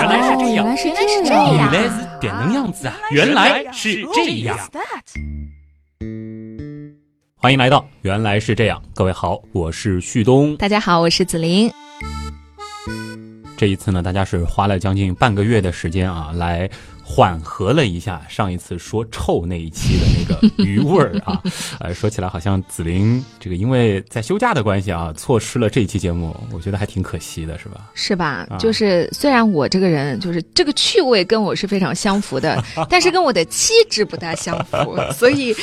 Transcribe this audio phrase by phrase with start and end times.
[0.00, 2.96] 原来是这样，原来是原来是这样，原来是点能样子啊！
[3.10, 4.58] 原来是这样。
[7.36, 10.56] 欢迎来到原来是这样，各位好，我是旭东。
[10.56, 11.70] 大家好，我是紫琳。
[13.58, 16.66] 这一次呢，大家是花了将近半个月的时间啊，来
[17.12, 21.42] 缓和了一下上一次说臭那一期的那个余味儿啊。
[21.80, 27.90] 呃，说起来好像紫菱这个因为在休假的关系啊，错失了这一期节目，我觉得还挺可惜的，是吧？
[27.94, 28.46] 是吧？
[28.48, 35.54] 啊就是虽然我这个人就是这个趣味跟我是非常相符的， 但是跟我的气质不大相符，所以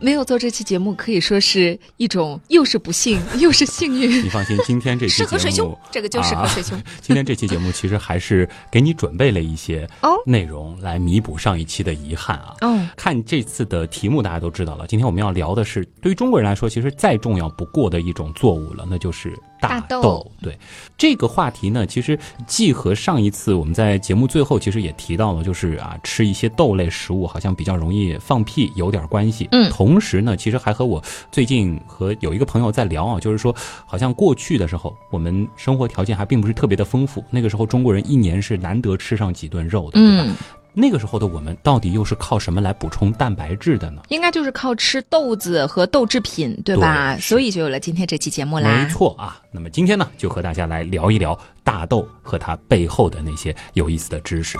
[0.00, 4.24] 没有做这期节目可以说是一种又是不幸又是幸运。
[4.24, 6.82] 你放心，今天这期适合水兄这个就适合水兄。
[7.00, 12.54] 今天这期节目其实还是给你准备了一些哦内容来弥补上一期的遗憾啊。
[12.60, 14.86] 嗯，看这次的题目，大家都知道了。
[14.86, 20.58] 今天我们要聊的是，对于中国人来说，其实再重要不过的一种作物了，那就是大大豆对
[20.96, 29.48] 这个话题呢，其实既和上一次我们在节目最后其实也提到了，就是啊，吃一些豆类食物好像比较容易放屁有点关系。
[29.52, 40.24] 嗯同时呢，其实还和我最近和有一个朋友在聊啊，就是说，好像过去的时候，我们生活条件还并不是特别的丰富，那个时候中国人一年是难得吃上几顿肉的，对吧？
[40.26, 40.36] 嗯，
[40.78, 44.02] 那个时候的我们到底又是靠什么来补充蛋白质的呢？
[44.10, 47.14] 应该就是靠吃豆子和豆制品，对吧？
[47.14, 48.84] 对所以就有了今天这期节目啦。
[48.84, 54.58] 没错啊，那么今天呢，就和大家来聊一聊大豆和它背后的那些有意思的知识。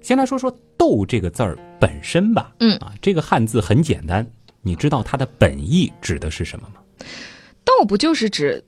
[0.00, 2.50] 先来说说“豆”这个字儿本身吧。
[2.60, 4.26] 嗯啊，这个汉字很简单，
[4.62, 6.80] 你知道它的本意指的是什么吗？
[7.62, 8.64] 豆不就是指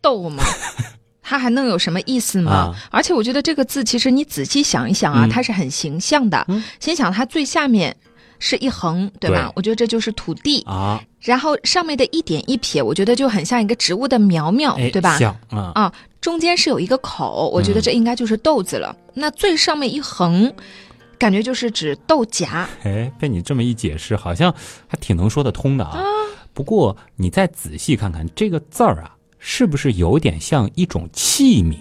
[0.00, 0.44] 豆吗？
[1.28, 2.50] 它还能有什么意思吗？
[2.52, 6.42] 啊而且我觉得这个字，其实你仔细想一想啊，嗯它是很形象的。
[6.48, 7.94] 嗯先想它最下面
[8.38, 9.48] 是一横，对吧？
[9.48, 15.18] 对我觉得这就是土地，啊，然后上面的一点一撇，我觉得就很像一个植物的苗苗，对吧？
[15.18, 18.96] 像啊，啊，中间是有一个口，我觉得嗯这应该就是豆子了。
[19.12, 20.50] 那最上面一横，
[21.18, 22.48] 感觉就是指豆荚。
[22.84, 24.54] 哎，被你这么一解释，好像
[24.86, 26.00] 还挺能说得通的啊。
[26.54, 31.76] 不过你再仔细看看这个字儿啊，是不是有点像一种器皿？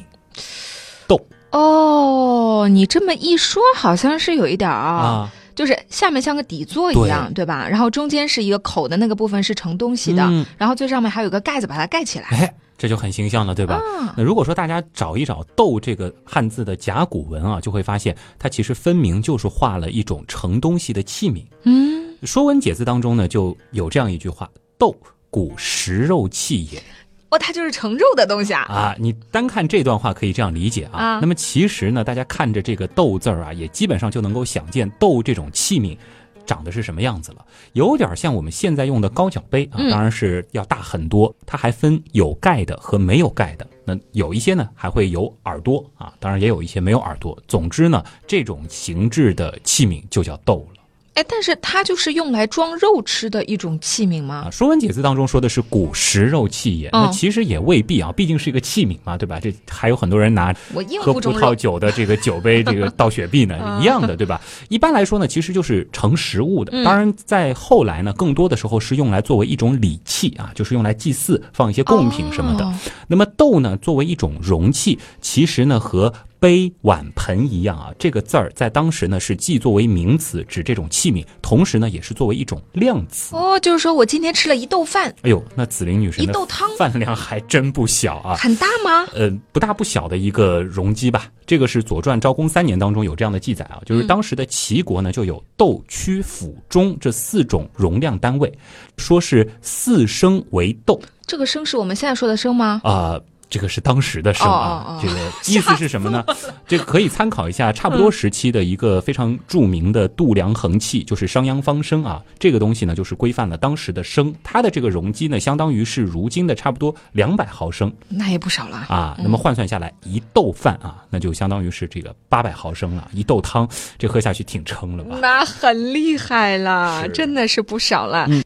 [1.08, 1.20] 豆
[1.52, 7.68] 哦，你这么一说，好像是有一点儿啊，啊，就是下面像个底座一样，对吧？
[7.68, 12.28] 然后中间是一个口的那个部分是盛东西的，嗯然后最上面还有个盖子把它盖起来。
[12.30, 13.76] 哎，这就很形象了，对吧？
[13.76, 21.44] 啊，那如果说大家找一找“豆”这个汉字的甲骨文啊，就会发现它其实分明就是画了一种盛东西的器皿。
[21.64, 24.48] 嗯，《说文解字》当中呢，就有这样一句话
[24.78, 24.96] ：“豆，
[25.32, 26.84] 古食肉器也。”
[27.30, 28.62] 哦，它就是盛肉的东西啊。
[28.64, 30.98] 啊，你单看这段话可以这样理解啊。
[30.98, 35.98] 啊那么其实呢，大家看着这个“豆”字儿啊，也基本上就能够想见豆这种器皿
[36.46, 41.36] 长得是什么样子了，有点像我们现在用的高脚杯啊，嗯当然是要大很多。
[41.46, 43.68] 它还分有盖的和没有盖的。
[43.84, 47.38] 那有一些呢还会有耳朵啊，当然也有一些没有耳朵。
[47.48, 50.77] 总之呢，这种形制的器皿就叫豆了。
[51.18, 54.50] 哎，但是它就是用来装肉吃的一种器皿吗啊，？
[54.56, 59.40] 《说文解字》当中说的是古食肉器也，那嗯其实也未必啊，毕竟是一个器皿嘛，对吧？
[59.40, 61.56] 这还有很多人拿我喝葡萄。
[61.56, 64.40] 酒的这个酒杯，这个 倒雪碧呢，嗯一样的，对吧？
[64.70, 66.72] 一般来说呢，其实就是盛食物的。
[66.74, 72.64] 嗯当然，在后来呢，更多的时候是用来作为一种礼器啊，就是用来祭祀，放一些贡品什么的。
[72.64, 72.74] 哦
[73.08, 83.36] 那么豆呢，作为一种容器，其实呢和杯、碗、盆一样啊，这个字儿在当时呢是既作为名词指这种器皿，同时呢也是作为一种量词。
[83.36, 88.36] 哦，就是说我今天吃了一豆饭，哎呦，那紫菱女神一豆汤饭量还真不小啊！
[88.36, 89.08] 很大吗？
[89.14, 91.32] 呃，不大不小的一个容积吧。
[91.46, 98.52] 这个是《左传》昭公三年当中有这样的记载啊，就是当时的齐国呢就有豆、曲、釜、钟这四种容量单位，
[98.98, 102.82] 说是四升为豆这个升是我们现在说的升吗？
[102.84, 103.20] 啊。
[103.50, 105.16] 这个是当时的升啊，这个
[105.48, 106.24] 意思是什么呢？
[106.68, 112.22] 这个可以参考一下差不多时期的一个非常著名的度量衡器，就是商鞅方升啊。
[112.38, 117.92] 这个东西呢，就是规范了当时的升，它的这个容积呢，相当于是如今的差不多两百毫升。
[118.10, 118.78] 那也不少了。
[118.90, 123.10] 啊，那么换算下来，一豆饭啊，那就相当于是这个八百毫升了。
[123.14, 123.68] 一豆汤，
[123.98, 125.18] 这喝下去挺撑了吧？
[125.22, 128.28] 那很厉害了，真的是不少了。
[128.30, 128.44] 嗯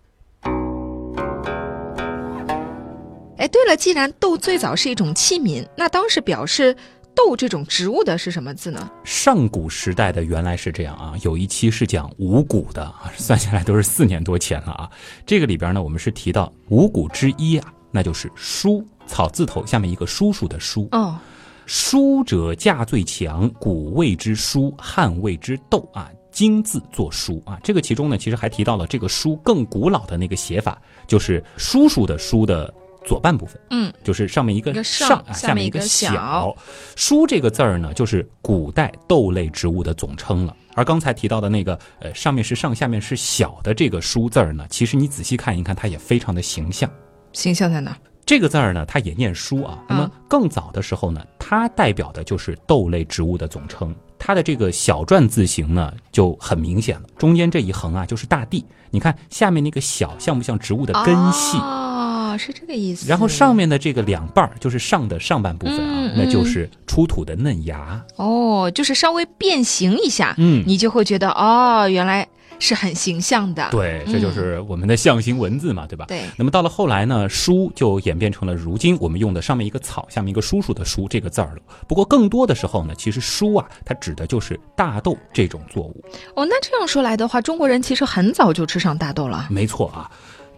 [3.71, 6.75] 了，既然豆最早是一种器皿，那当时表示
[7.15, 8.89] 豆这种植物的是什么字呢？
[9.03, 14.89] 上古时代的原来是这样啊，有一期是讲五谷的啊，算下来都是四年多前了啊。
[15.25, 20.89] 这个里边呢，我们是提到五谷之一啊，那就是书，草字头下面一个叔叔的叔。
[20.91, 21.17] 哦，
[21.65, 26.09] 书者价最强，古谓之书，汉谓之豆啊。
[26.31, 32.73] 金字作书啊，这个其中呢，其实还提到了这个书更古老的那个写法，就是叔叔的叔的
[33.05, 36.55] 左半部分，嗯，就是上面一个上下面一个小
[36.95, 40.55] 书这个字儿呢，就是古代豆类植物的总称了。
[40.73, 46.89] 而刚才提到的那个，呃，上面是上，下面是小的这个“书”字儿呢，其实你仔细看一看，它也非常的形象。
[47.33, 47.97] 形象在哪？
[48.25, 49.83] 这个字儿呢，它也念书啊。
[49.89, 53.93] 那么更早的时候呢，它代表的就是豆类植物的总称。
[54.23, 57.07] 它的这个小篆字形呢，就很明显了。
[57.17, 58.63] 中间这一横啊，就是大地。
[58.91, 61.57] 你看下面那个小，像不像植物的根系？
[61.57, 63.09] 哦，是这个意思。
[63.09, 67.99] 然后上面的这个两半儿，就是上的上半部分啊，嗯那就是出土的嫩芽。
[68.17, 72.27] 哦，就是稍微变形一下，嗯你就会觉得哦，原来
[72.61, 73.67] 是很形象的。
[73.71, 76.05] 对，这就是我们的象形文字嘛，对吧？
[76.07, 81.61] 对那么到了后来呢，书就演变成了如今我们用的上面一个草，下面一个叔叔的叔这个字儿了。
[81.87, 86.05] 不过更多的时候呢，其实书啊，它指的就是大豆这种作物。
[86.35, 89.47] 哦，那这样说来的话，中国人其实很早就吃上大豆了。
[89.49, 90.09] 没错啊。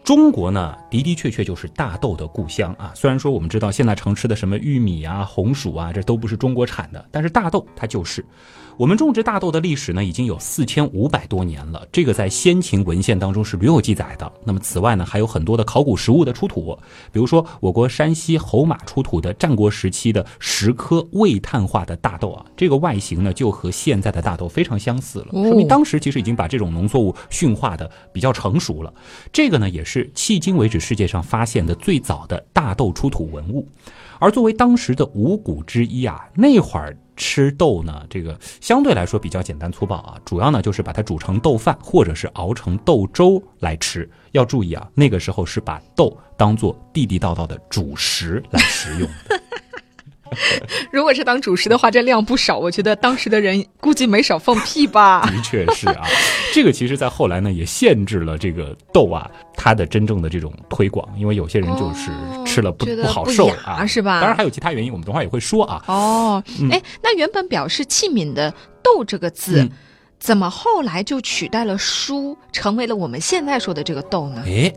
[0.04, 2.92] 中国呢，的的确确就是大豆的故乡啊。
[2.94, 8.26] 虽然说我们知道现在常吃的什么玉米啊、红薯啊，这都不是中国产的，但是大豆它就是。
[8.76, 14.32] 我们种植大豆的历史呢，已经有四千五百多年了，这个在先秦文献当中是屡有记载的。
[14.44, 16.78] 那么此外呢，还有很多的考古实物的出土，
[17.12, 28.92] 比如说我国山西侯马出土的战国时期的十颗未碳化的大豆啊，这个外形呢就和现在的大豆非常相似了，哦说明当时其实已经把这种农作物驯化的比较成熟了。
[29.32, 33.68] 这个呢，也是迄今为止世界上发现的最早的大豆出土文物。
[34.20, 44.10] 而作为当时的五谷之一啊，那会儿吃豆呢，这个相对来说比较简单粗暴啊，主要呢就是把它煮成豆饭，或者是熬成豆粥来吃。
[44.32, 49.42] 要注意啊，那个时候是把豆当做地地道道的主食来食用的。
[50.92, 55.22] 如果是当主食的话，这量不少，我觉得当时的人估计没少放屁吧。
[55.32, 56.06] 的确是啊，
[56.54, 65.84] 这个其实在后来呢也限制了这个豆啊它的真正的这种推广，因为有些人就是哦吃了不、不好受啊，是吧当然还有其他原因，我们等会儿也会说啊。
[65.88, 68.54] 哦，哎，那原本表示器皿的
[68.84, 69.72] “豆”这个字，嗯
[70.20, 74.42] 怎么后来就取代了“书”，成为了我们现在说的这个“豆”呢？
[74.46, 74.74] 哎，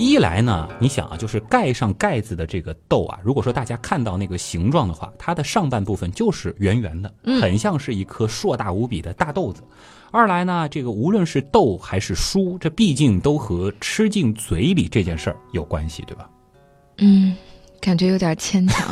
[0.00, 9.62] 一来呢，你想啊，就是盖上盖子的这个豆啊，如果说大家看到那个形状的话，它的上半部分就是圆圆的，嗯很像是一颗硕大无比的大豆子。
[10.10, 16.28] 二来呢，这个无论是豆还是书，这毕竟都和吃进嘴里这件事儿有关系，对吧？
[16.98, 17.36] 嗯，
[17.80, 18.88] 感觉有点牵强。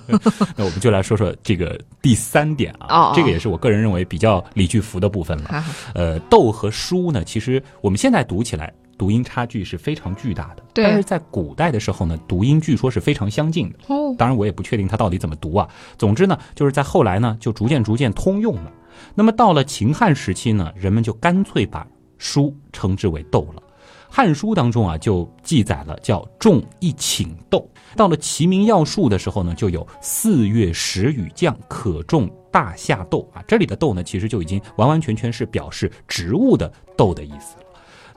[0.56, 5.64] 那我们就来说说这个第三点啊，哦哦这个也是我个人认为比较李巨福的部分了。
[5.94, 13.78] 呃，豆和书呢，其实我们现在读起来读音差距是非常巨大的，对但是在古代的时候呢，读音据说是非常相近的。
[13.88, 15.68] 哦，当然，我也不确定它到底怎么读啊。
[15.98, 18.72] 总之呢，就是在后来呢，就逐渐逐渐通用了。
[19.14, 23.62] 那么到了秦汉时期呢，人们就干脆把书称之为豆了。
[24.08, 27.68] 《汉书》当中啊，就记载了叫种一顷豆。
[27.96, 33.42] 到了《齐民要术》的时候呢，就有四月时雨降，可种大夏豆啊。
[33.46, 37.65] 这里的豆呢，其实就已经完完全全是表示植物的豆的意思了。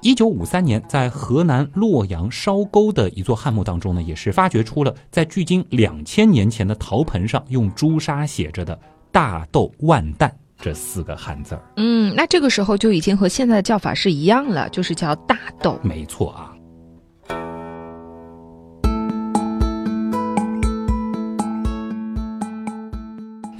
[0.01, 8.79] 一九五三年，在河南洛阳烧沟的一座汉墓当中呢，也是发掘出了在距今两千年前的陶盆上用朱砂写着的
[9.11, 11.61] “大豆万担”这四个汉字儿。
[11.75, 15.77] 嗯，那这个时候就已经和现在的叫法是一样了，就是叫大豆。
[15.83, 16.55] 没错啊。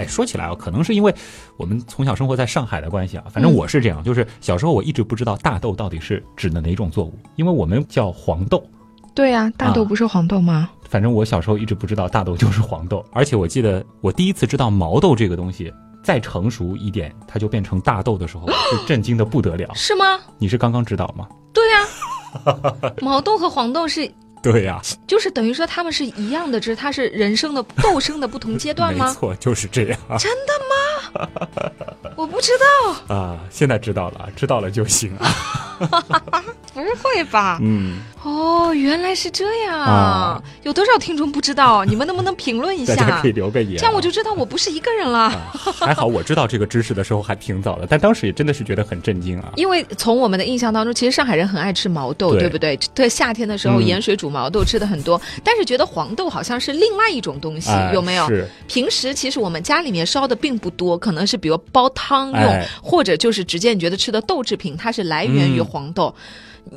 [0.09, 1.13] 说起来啊，可能是因为
[1.55, 8.61] 我们从小生活在上海的关系啊，反正我是这样，就是小时候我一直不知道大豆到底是指的哪种作物，因为我们叫黄豆，
[9.13, 10.69] 对呀、大豆啊不是黄豆吗？
[10.89, 15.71] 反正我小时候一直不知道大豆就是黄豆，而且我记得我第一次知道毛豆这个东西，
[16.03, 19.69] 再成熟一点，它就变成大豆的时候， 就震惊的不得了。
[19.75, 20.05] 是吗？
[20.39, 21.27] 你是刚刚知道吗？
[21.53, 24.09] 对呀、毛豆和黄豆是，
[24.43, 29.07] 对呀、就是等于说他们是一样的，只是他是人生的 斗生的不同阶段吗？
[29.07, 30.75] 没错，就是这样真的吗？
[32.15, 32.51] 我不知
[33.07, 33.37] 道，啊。
[33.49, 35.29] 现在知道了，知道了就行啊。
[36.73, 37.57] 不会吧？
[37.61, 41.83] 嗯，哦，原来是这样，啊有多少听众不知道？
[41.83, 43.31] 你们能不能评论一下大家可以？
[43.31, 45.19] 留个言啊，这样我就知道我不是一个人了。
[45.19, 49.51] 啊还好我知道这个知识的时候还挺早的，但当时也真的是觉得很震惊啊。
[49.55, 52.77] 因为从我们的印象当中，其实上海人很爱吃毛豆，对对不对？
[52.93, 58.27] 对，夏天的时候嗯盐水煮毛豆吃的很多，但是觉得黄豆好像是另外一种东西，哎有没有？
[58.27, 66.13] 是平时其实我们家里面烧的并不多，可能是比如煲汤用，哎或者就是直接你觉得吃的豆制品，它是来源于嗯黄豆。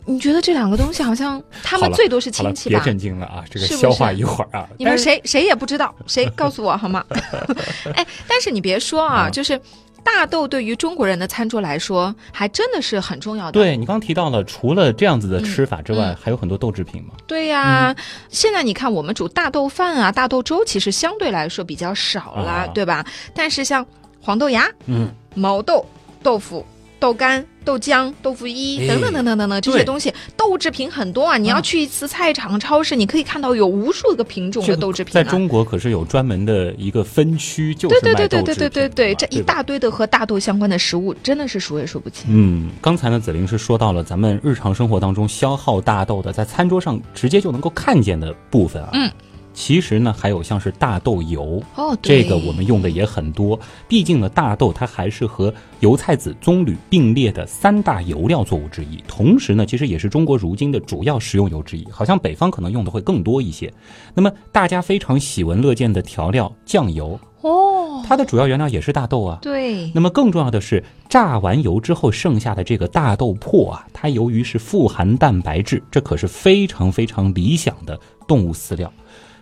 [0.06, 2.78] 你你觉得这两个东西好像他们最多是亲戚吧？
[2.78, 4.66] 别震惊了啊，这个消化一会儿啊。
[4.78, 7.04] 你们谁谁也不知道，谁告诉我好吗？
[7.94, 9.60] 哎，但是你别说啊，啊就是
[10.02, 13.52] 大豆对于中国人的餐桌来说，还真的是很重要的。
[13.52, 17.14] 对你刚提到了，除了这样子的吃法之外，嗯还有很多豆制品嘛。
[17.26, 17.94] 对呀、
[18.30, 23.04] 现在你看我们煮大豆饭啊、大豆粥，其实相对来说比较少了，啊对吧？
[23.34, 23.84] 但是像
[24.22, 25.84] 黄豆芽、嗯，毛豆、
[26.22, 26.64] 豆腐、
[27.00, 31.36] 豆干、豆浆、豆腐衣哎等等等等等等这些东西，豆制品很多啊。
[31.36, 35.14] 你要去一次菜场、超市，你可以看到有无数个品种的豆制品、啊。
[35.14, 42.26] 在中国可是有专门的一个分区，就对对是卖对对对豆制品的嘛对对对，这一大堆的和大豆相关的食物，真的是数也数不清。
[42.28, 48.90] 嗯，刚才呢，子玲是说到了咱们日常生活当中消耗大豆的，在餐桌上直接就能够看见的部分啊。
[48.92, 49.10] 嗯，
[49.54, 53.58] 其实呢，还有像是大豆油，哦，这个我们用的也很多。
[53.86, 61.86] 毕竟呢，大豆它还是和油菜籽、棕榈并列的三大油料作物之一，同时呢，其实也是中国如今的主要食用油之一。
[61.90, 63.72] 好像北方可能用的会更多一些。
[64.14, 69.38] 那么大家非常喜闻乐见的调料酱油，哦，它的主要原料也是大豆啊。
[69.42, 78.90] 对，那么更重要的是，榨完油之后剩下的这个大豆粕啊，它由于是富含蛋白质，这可是非常非常理想的动物饲料。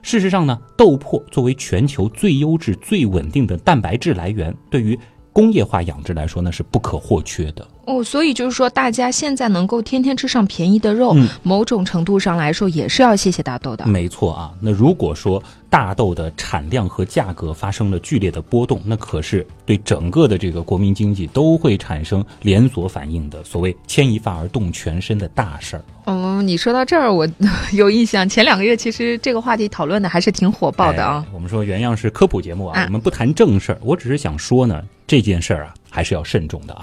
[0.03, 4.99] 事实上呢，豆粕作为全球最优质、最稳定的蛋白质来源，对于
[5.41, 7.67] 工业化养殖来说呢是不可或缺的。
[7.87, 13.87] 哦，所以就是说，大家现在能够天天吃上便宜的肉，嗯某种程度上来说，也是要谢谢大豆的。
[13.87, 25.83] 没错啊，那如果说大豆的产量和价格发生了剧烈的波动，那可是对整个的这个国民经济都会产生连锁反应的，所谓牵一发而动全身的大事儿。
[26.05, 27.27] 嗯，你说到这儿，我
[27.73, 31.25] 有印象，前两个月其实这个话题讨论的还是挺火爆的啊。
[31.27, 36.83] 哎我们说原样是科普节目啊，啊我们不谈正事儿，我只是想说呢，这件事儿啊还是要慎重的啊。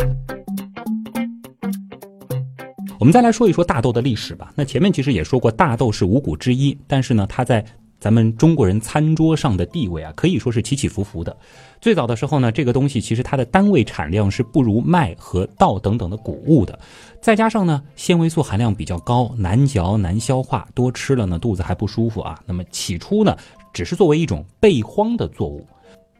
[2.99, 4.51] 我们再来说一说大豆的历史吧。
[4.53, 7.63] 那前面其实也说过，大豆是五谷之一，但是呢，它在
[8.01, 11.33] 咱们中国人餐桌上的地位啊，可以说是起起伏伏的。
[11.79, 16.77] 最早的时候呢，这个东西其实它的单位产量是不如麦和稻等等的谷物的，
[17.21, 22.37] 再加上呢，纤维素含量比较高，难嚼难消化，多吃了呢肚子还不舒服啊。
[22.45, 23.33] 那么起初呢，
[23.71, 25.65] 只是作为一种备荒的作物。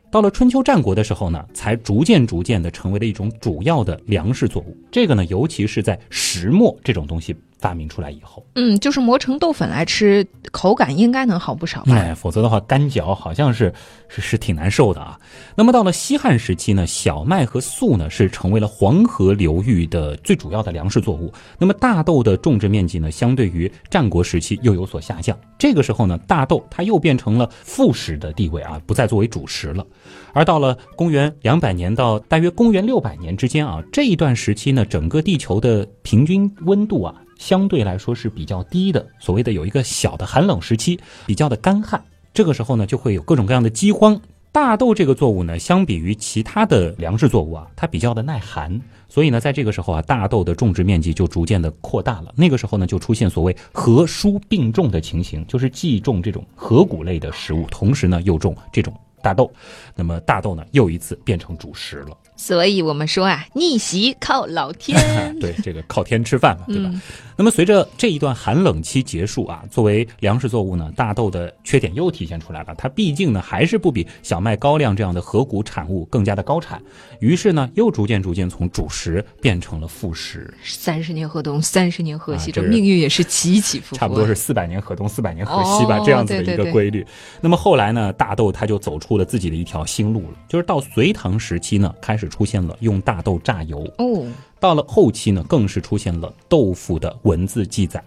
[0.10, 4.76] 到了春秋战国的时候呢，才逐渐逐渐的成为了一种主要的粮食作物。
[4.90, 11.94] 这个呢，尤其是在石磨这种东西发明出来以后，嗯，就是磨成豆粉来吃，口感应该能好不少吧？
[11.96, 13.74] 哎，否则的话干嚼好像是
[14.08, 15.20] 是是挺难受的啊。
[15.56, 21.34] 那么到了西汉时期呢，小麦和粟呢是成为了黄河流域的最主要的粮食作物。
[21.58, 25.38] 那么大豆的种植面积呢，相对于战国时期又有所下降。
[25.58, 29.86] 这个时候呢，大豆它又变成了副食的地位啊，不再作为主食了。
[30.34, 39.06] 而到了公元两百年到大约公元六百年之间啊，这一段时期呢，整个地球的平均温度啊，相对来说是比较低的。
[39.20, 42.04] 所谓的有一个小的寒冷时期，比较的干旱。
[42.34, 44.20] 这个时候呢，就会有各种各样的饥荒。
[44.52, 52.34] 大豆这个作物呢，相比于其他的粮食作物啊，它比较的耐寒，所以呢，在这个时候啊，大豆的种植面积就逐渐的扩大了。
[52.36, 59.52] 那个时候呢，就出现所谓禾蔬并种的情形，就是既种这种禾谷类的食物，同时呢又种这种大豆。
[59.96, 62.18] 那么大豆呢，又一次变成主食了。
[62.36, 64.98] 所以我们说啊，逆袭靠老天。
[65.42, 66.90] 对，这个靠天吃饭嘛，对吧？
[66.94, 67.02] 嗯
[67.40, 72.74] 那么随着这一段寒冷期结束啊，作为粮食作物呢，大豆的缺点又体现出来了。
[72.76, 76.82] 它毕竟呢还是不比小麦、高粱这样的河谷产物更加的高产，
[77.20, 83.96] 于是呢又逐渐逐渐从主食变成了副食，三十年河东，三十年河西，这啊这命运也是起起伏伏。
[83.96, 87.06] 差不多是四百年河东，四百年河西吧，哦这样子的一个规律。
[87.40, 94.26] 那么后来呢，大豆它就走出了自己的一条新路了，就是到隋唐时期呢，开始出现了用大豆榨油，哦，
[94.60, 98.02] 到了后期呢，更是出现了豆腐的文字记载，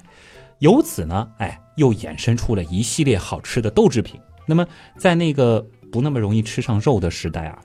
[0.61, 4.19] 由此呢，哎，又衍生出了一系列好吃的豆制品。
[4.47, 7.59] 那么，在那个不那么容易吃上肉的时代啊，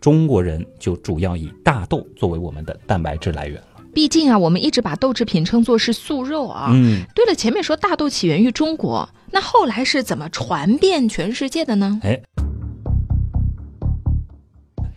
[0.00, 3.66] 中国人就主要以大豆作为我们的蛋白质来源了。
[3.92, 6.70] 毕竟啊，我们一直把豆制品称作是素肉啊。
[6.72, 12.00] 嗯，对了，前面说大豆起源于中国，那后来是怎么传遍全世界的呢？
[12.04, 12.20] 哎，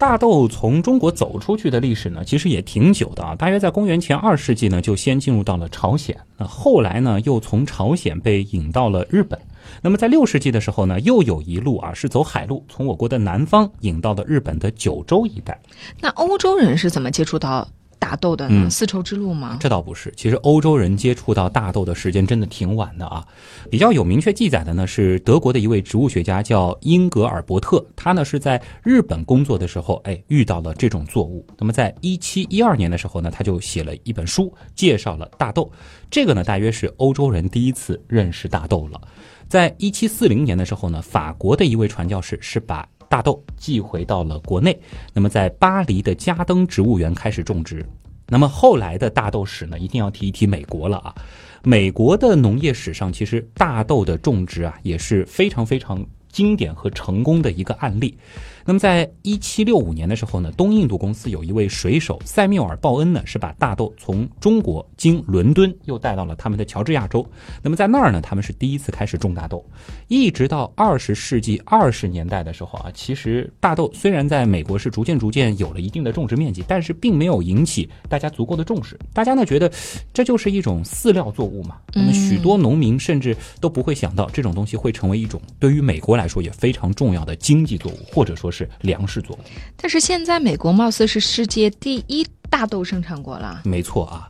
[0.04, 3.34] 大豆从中国走出去的历史呢，其实也挺久的啊。
[3.38, 9.40] 大约在公元前二世纪呢，就先进入到了朝鲜，那后来呢，又从朝鲜被引到了日本。
[9.82, 15.58] 那么在六世纪的时候呢，又有一路啊是走海路，从我国的南方引到了日本的九州一带。
[16.02, 17.66] 那欧洲人是怎么接触到
[18.04, 18.66] 大豆的呢？
[18.68, 19.58] 嗯丝绸之路吗？
[19.62, 23.26] 这倒不是，其实欧洲人接触到大豆的时间真的挺晚的啊。
[23.72, 31.46] 比较有明确记载的呢是德国的一位植物学家叫英格尔伯特，他呢是在日本工作的时候，哎遇到了这种作物。
[31.58, 35.72] 那么在一七一二年的时候呢，他就写了一本书，介绍了大豆。
[36.12, 39.00] 这个呢大约是欧洲人第一次认识大豆了。
[39.48, 44.76] 在一七四零年的时候呢，法国的一位传教士是把大豆寄回到了国内，
[45.14, 47.86] 那么在巴黎的加登植物园开始种植。
[48.26, 51.14] 那么后来的大豆史呢，一定要提一提美国了啊。
[51.62, 58.18] 美国的农业史上，其实大豆的种植啊也是非常非常经典和成功的一个案例。
[58.66, 67.26] 那么，在一七六五年的时候呢，东印度公司有一位水手塞缪尔·鲍恩呢，是把大豆从中国经伦敦又带到了他们的乔治亚州。
[67.62, 69.66] 那么在那儿呢，他们是第一次开始种大豆。
[70.08, 78.98] 一直到二十世纪二十年代的时候啊，其实大豆虽然在美国是逐渐逐渐有了一定的种植面积，但是并没有引起大家足够的重视。
[79.12, 79.70] 大家呢觉得
[80.14, 81.78] 这就是一种饲料作物嘛。
[81.94, 88.53] 那么许多农民甚至都不会想到这种东西会成为一种对于美国来说也非常重要的经济作物，或者说。
[88.54, 89.40] 是粮食作物，
[89.76, 93.64] 但是现在美国貌似是世界第一大豆生产国了。
[93.66, 94.30] 没错啊。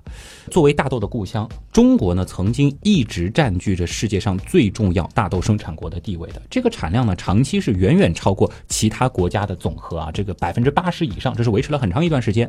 [0.53, 6.39] 作为大豆的故乡，中国呢曾经一直占据着世界上最重要大豆生产国的地位的。
[6.47, 12.47] 这个产量呢，长期是远远超过其他国家的总和啊，这个百分之八十以上，这是维持了很长一段时间。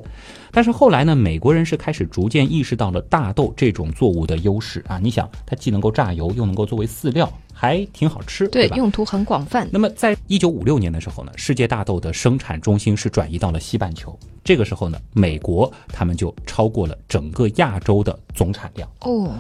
[0.53, 4.99] 但是后来呢，美国人是开始逐渐意识到了大豆这种作物的优势啊。
[4.99, 8.77] 你想，它既能够榨油，又能够作为饲料，还挺好吃，对吧？
[8.77, 9.67] 用途很广泛。
[9.73, 14.15] 那么，在一九五六年的时候呢，世界大豆的生产中心是转移到了西半球。
[14.45, 19.31] 这个时候呢，美国他们就超过了整个亚洲的总产量哦。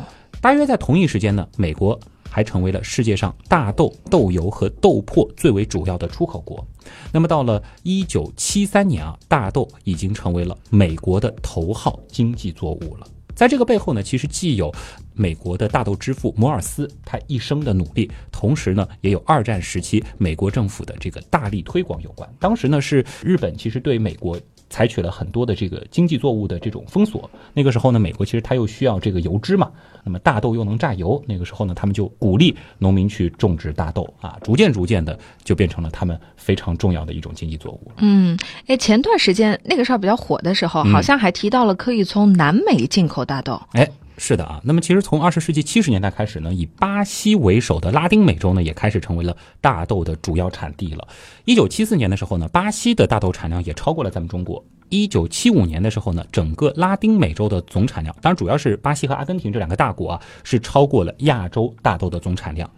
[0.41, 6.63] 大约在同一时间呢，美国还成为了世界上大豆、豆油和豆粕最为主要的出口国。
[7.11, 13.07] 那么到了一九七三年啊，大豆已经成为了美国的头号经济作物了。
[13.35, 14.73] 在这个背后呢，其实既有
[15.15, 22.29] 美国的大豆之父摩尔斯他一生的努力，同时呢，也有二战时期美国政府的这个大力推广有关。
[22.39, 24.39] 当时呢，是日本其实对美国。
[24.75, 27.31] 采取了很多的这个经济作物的这种封锁。
[27.53, 29.71] 那个时候呢，美国其实它又需要这个油脂嘛，
[30.03, 31.23] 那么大豆又能榨油。
[31.29, 37.93] 那个时候呢，他们就鼓励农民去种植大豆啊，逐渐逐渐的就变成了他们非常重要的一种经济作物。
[37.99, 43.63] 嗯，哎，前段时间那个事儿比较火的时候，好像还提到了可以从南美进口大豆。
[43.75, 43.89] 哎。
[44.17, 51.07] 是的啊，那么其实从二十世纪七十年代开始呢，以巴西为首的拉丁美洲呢，也开始成为了大豆的主要产地了。
[51.45, 54.65] 一九七四年的时候呢，巴西的大豆产量也超过了咱们中国。
[54.89, 62.71] 一九七五年的时候呢，整个拉丁美洲的总产量，当然主要是巴西和阿根廷这两个大国啊，是超过了亚洲大豆的总产量。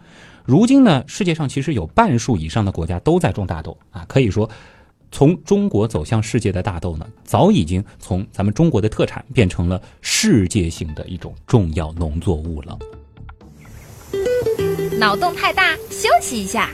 [0.43, 4.49] 如今呢，世界上其实有半数以上的国家都在种大豆啊，可以说。
[5.11, 12.77] 从中国走向世界的大豆呢，早已经从咱们中国的特产变成了世界性的一种重要农作物了。
[14.99, 16.69] 脑洞太大，休息一下。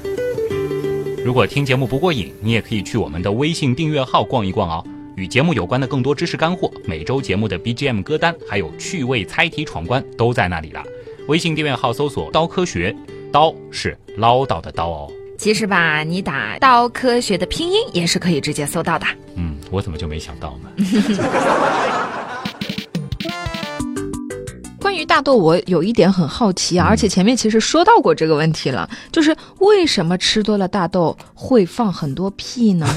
[1.24, 4.86] 如果听节目不过瘾，你也可以去我们的微信订阅号逛一逛哦。
[5.16, 10.84] 与节目有关的更多知识干货，每周节目的 BGM 歌单，还有趣味猜题闯关，都在那里了。
[11.28, 12.96] 微信订阅号搜索“刀科学”，
[13.32, 15.12] 刀是唠叨的刀哦。
[15.44, 19.06] 其实吧，你打“刀科学”的拼音也是可以直接搜到的。
[19.36, 20.70] 嗯，我怎么就没想到呢？
[24.80, 32.88] 关于大豆，我有一点很好奇啊，而且前面其实说到过这个问题了，就是为什么吃多了大豆会放很多屁呢？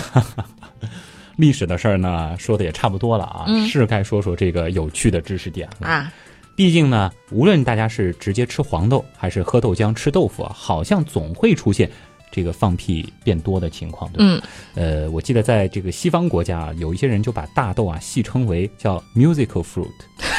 [1.35, 6.12] 历史的事儿呢，说的也差不多了啊，是该说说这个有趣的知识点了啊。
[6.54, 11.90] 毕竟呢，无论大家是直接吃黄豆，还是喝豆浆、吃豆腐，好像总会出现。
[12.31, 14.43] 这个放屁变多的情况，对吧？
[14.75, 19.89] 嗯，呃，我记得在这个西方国家啊，有一些人就把大豆啊戏称为叫 musical fruit，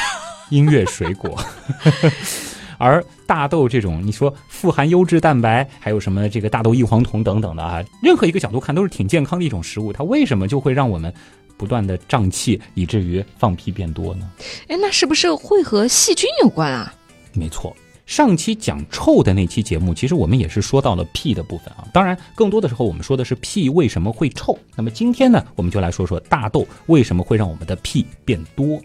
[0.50, 1.38] 音乐水果。
[2.80, 11.12] 而大豆这种，你说富含优质蛋白，还有什么这个大豆异黄酮等等的啊，任何一个角度看都是挺健康的一种食物，它为什么就会让我们
[11.56, 14.30] 不断的胀气，以至于放屁变多呢？
[14.68, 16.94] 哎，那是不是会和细菌有关啊？
[17.32, 17.76] 没错。
[18.08, 21.86] 上期讲臭的那期节目，其实我们也是说到了屁的部分啊。
[21.92, 24.58] 当然，更多的时候我们说的是屁为什么会臭。
[24.74, 28.80] 那么今天呢，我们就来说说大豆为什么会让我们的屁变多。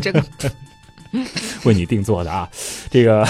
[0.00, 0.24] 这个
[1.66, 2.48] 为你定做的啊，
[2.90, 3.26] 这个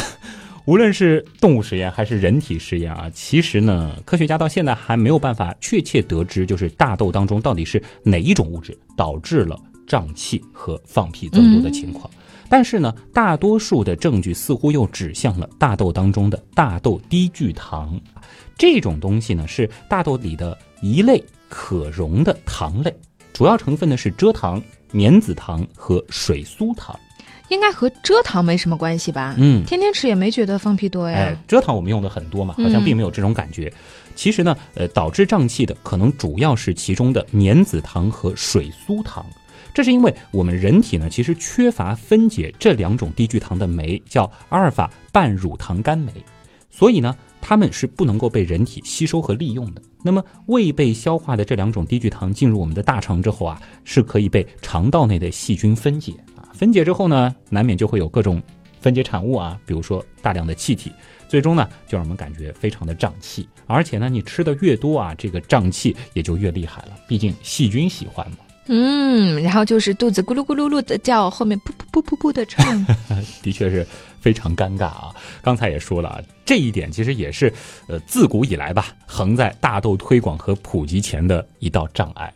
[0.66, 9.58] 无论是动物实验还是人体实验啊，其实呢，科学家到现在还没有办法确切得知，就是大豆当中到底是哪一种物质导致了
[9.94, 12.10] 胀气和放屁增多的情况。
[12.48, 18.00] 但是呢，大多数的证据似乎又指向了大豆当中的大豆低聚糖，
[18.58, 22.92] 这种东西呢是大豆里的一类可溶的糖类，
[23.32, 26.98] 主要成分呢是蔗糖、棉子糖和水苏糖，
[27.48, 29.34] 应该和蔗糖没什么关系吧？
[29.38, 31.16] 嗯，天天吃也没觉得放屁多呀。
[31.16, 33.72] 哎，蔗糖我们用的很多嘛，好像并没有这种感觉。
[34.14, 39.24] 其实呢，呃，导致胀气的可能主要是其中的棉子糖和水苏糖。
[39.74, 46.12] 这是因为我们人体呢，其实缺乏分解这两种低聚糖的酶，叫阿尔法半乳糖苷酶，
[46.70, 49.82] 所以呢，它们是不能够被人体吸收和利用的。
[50.00, 56.46] 那么未被消化的这两种低聚糖进入我们的大肠之后啊，是可以被肠道内的细菌分解啊。
[56.52, 58.40] 分解之后呢，难免就会有各种
[58.80, 60.92] 分解产物啊，比如说大量的气体，
[61.26, 63.48] 最终呢就让我们感觉非常的胀气。
[63.66, 66.90] 而且呢，你吃的越多啊，这个胀气也就越厉害了。
[67.08, 68.36] 毕竟细菌喜欢嘛。
[68.66, 72.86] 嗯，然后就是肚子咕噜咕噜噜的叫，后面噗噗噗噗噗的唱。
[73.42, 73.86] 的确是
[74.20, 75.14] 非常尴尬啊！
[75.42, 77.52] 刚才也说了啊，这一点其实也是
[77.88, 82.32] 呃自古以来吧，横在大豆推广和普及前的一道障碍。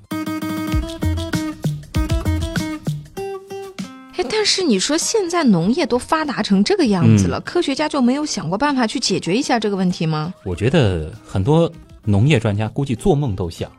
[4.16, 10.34] 哎，但是你说现在农业都发达成这个样子了，科学家就没有想过办法去解决一下这个问题吗？
[10.44, 11.72] 我觉得很多
[12.04, 13.70] 农业专家估计做梦都想。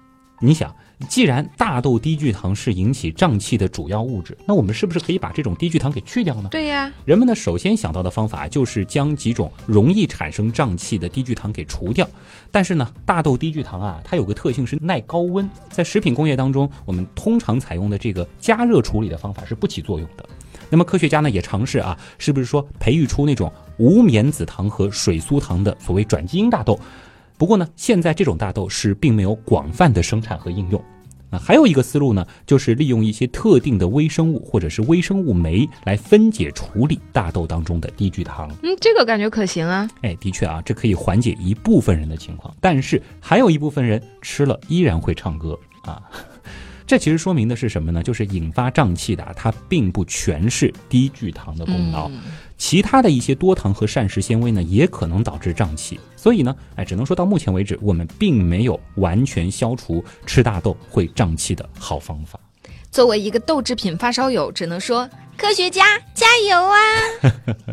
[0.41, 0.73] 你想，
[1.09, 6.47] 既然大豆低聚糖是引起胀气的主要物质，那我们是不是可以把这种低聚糖给去掉呢？
[6.49, 12.07] 对呀，人们呢首先想到的方法就是将几种容易产生胀气的低聚糖给除掉。
[12.51, 20.25] 但是呢，大豆低聚糖啊，它有个特性是耐高温，在食品工业当中，我们通常采用的这个加热处理的方法是不起作用的。
[20.69, 26.79] 那么科学家呢也尝试啊，是不是说培育出那种无棉子糖和水苏糖的所谓转基因大豆？
[27.39, 30.83] 不过呢，现在这种大豆是并没有广泛的生产和应用。
[31.29, 38.49] 啊，还有一个思路呢，就是利用一些特定的微生物或者是微生物酶来分解处理大豆当中的低聚糖。
[38.61, 39.87] 嗯，这个感觉可行啊。
[40.01, 46.01] 哎，的确啊，这可以缓解一部分人的情况，但是还有一部分人吃了依然会唱歌啊。
[46.85, 48.01] 这其实说明的是什么呢？
[48.03, 52.09] 就是引发胀气的，它并不全是低聚糖的功劳。
[52.59, 55.99] 其他的一些多糖和膳食纤维呢，也可能导致胀气。
[56.15, 62.37] 所以呢，哎，只能说到目前为止，我们并没有完全消除吃大豆会胀气的好方法。
[62.91, 66.77] 作为一个豆制品发烧友，只能说科学家加油啊！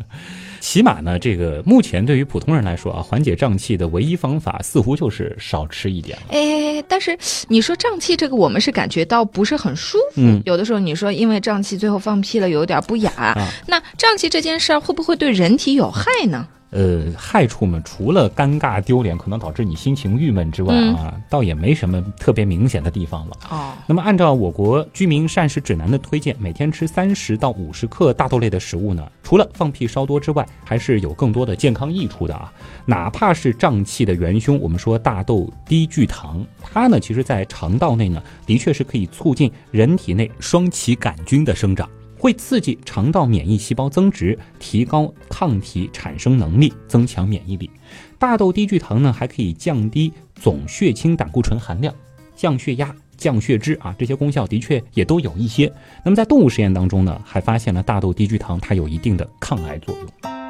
[0.67, 6.19] 起码呢，这个目前对于普通人来说啊，缓解胀气的唯一方法似乎就是少吃一点。
[6.29, 10.21] 哎，但是你说胀气这个，我们是感觉到不是很舒服。
[10.21, 13.33] 嗯，有的时候你说因为胀气最后放屁了，有点不雅。
[13.69, 16.45] 那胀气这件事儿会不会对人体有害呢？
[16.71, 23.37] 呃，害处嘛，除了尴尬丢脸，可能导致你心情郁闷之外啊，倒也没什么特别明显的地方了。
[23.49, 32.53] 哦，那么按照我国居民膳食指南的推荐，每天吃三十到五十克大豆类的食物呢，除了放屁稍多之外，还是有更多的健康益处的啊。
[32.85, 41.89] 哪怕是胀气的元凶，我们说大豆低聚糖，它呢，其实在肠道内呢，的确是可以促进人体内双歧杆菌的生长。
[42.27, 47.71] 会刺激肠道免疫细胞增殖，提高抗体产生能力，增强免疫力。
[48.19, 51.95] 大豆低聚糖呢，还可以降低总血清胆固醇含量，
[52.35, 55.73] 降血压、降血脂啊，这些功效的确也都有一些。
[56.05, 60.46] 那么在动物实验当中呢，还发现了大豆低聚糖它有一定的抗癌作用。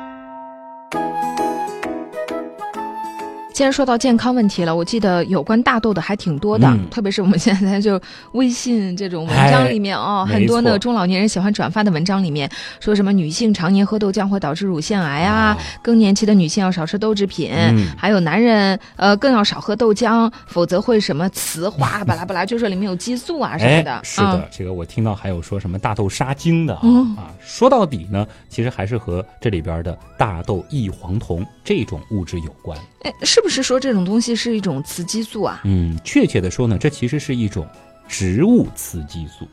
[3.57, 7.99] 既然说到健康问题了，我记得有关大豆的还挺多的，特别是我们现在就
[8.33, 12.47] 微信这种文章里面哦，很多呢中老年人喜欢转发的文章里面，
[12.81, 17.51] 说什么女性常年喝豆浆会导致乳腺癌啊，更年期的女性要少吃豆制品，
[17.97, 23.99] 还有男人呃更要少喝豆浆，否则会什么雌化巴拉巴拉，就说里面有激素啊什么的。
[24.05, 26.83] 是的，这个我听到还有说什么大豆杀精的啊
[27.17, 32.79] 啊，说到底呢，其实还是和这里边的大豆异黄酮这种物质有关。
[33.03, 35.61] 哎，是不是说这种东西是一种雌激素啊？
[35.63, 37.65] 嗯，确切的说呢，这其实是一种
[38.09, 39.47] 植物雌激素。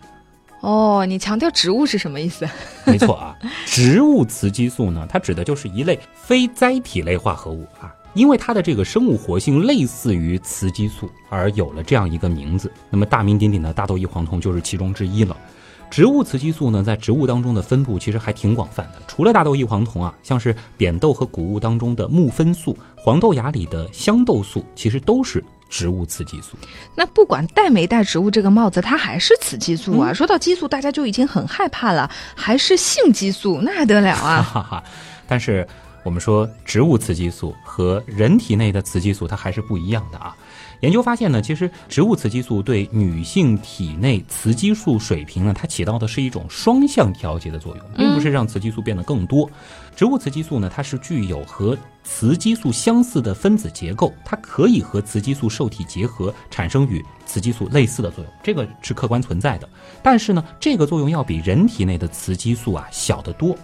[0.62, 2.44] 哦，你强调植物是什么意思？
[2.88, 12.72] 没错啊，植物雌激素呢，它指的就是一类非甾体类化合物啊，因为它的这个生物活性类似于雌激素，而有了这样一个名字。
[12.90, 15.38] 那么大名鼎鼎的大豆异黄酮就是其中之一了。
[15.94, 18.94] 植物雌激素呢，在植物当中的分布其实还挺广泛的。
[19.08, 26.58] 除了大豆异黄酮啊，像是扁豆和谷物当中的木酚素、黄豆芽里的香豆素，其实都是植物雌激素。
[26.96, 30.12] 那不管戴没戴植物这个帽子，它还是雌激素啊。
[30.12, 34.42] 说到激素，大家就已经很害怕了，还是性激素，那还得了啊！
[34.52, 34.84] 哈哈。
[35.28, 35.68] 但是
[36.04, 40.36] 我们说，植物雌激素和人体内的雌激素，它还是不一样的啊。
[40.84, 49.50] 研究发现呢，其实植物雌激素对女性体内雌激素水平呢，它起到的是一种双向调节的作用，并不是让雌激素变得更多。
[49.96, 59.70] 植物雌激素呢，它是具有和雌激素相似的分子结构，它可以和雌激素受体结合，产生与雌激素类似的作用，这个是客观存在的。
[60.02, 63.58] 但是呢，这个作用要比人体内的雌激素啊小得多。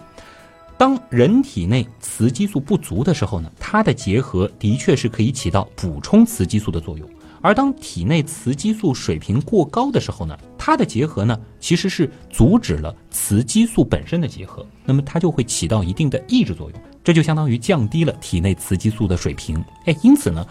[0.80, 7.06] 当人体内雌激素不足的时候呢，它的结合的确是可以起到补充雌激素的作用；
[7.42, 19.62] 而当体内雌激素水平过高的时候呢，它的结合呢其实是阻止了雌激素本身的结合，那么它就会起到一定的抑制作用，这就相当于降低了体内雌激素的水平。
[19.84, 20.46] 哎，因此呢，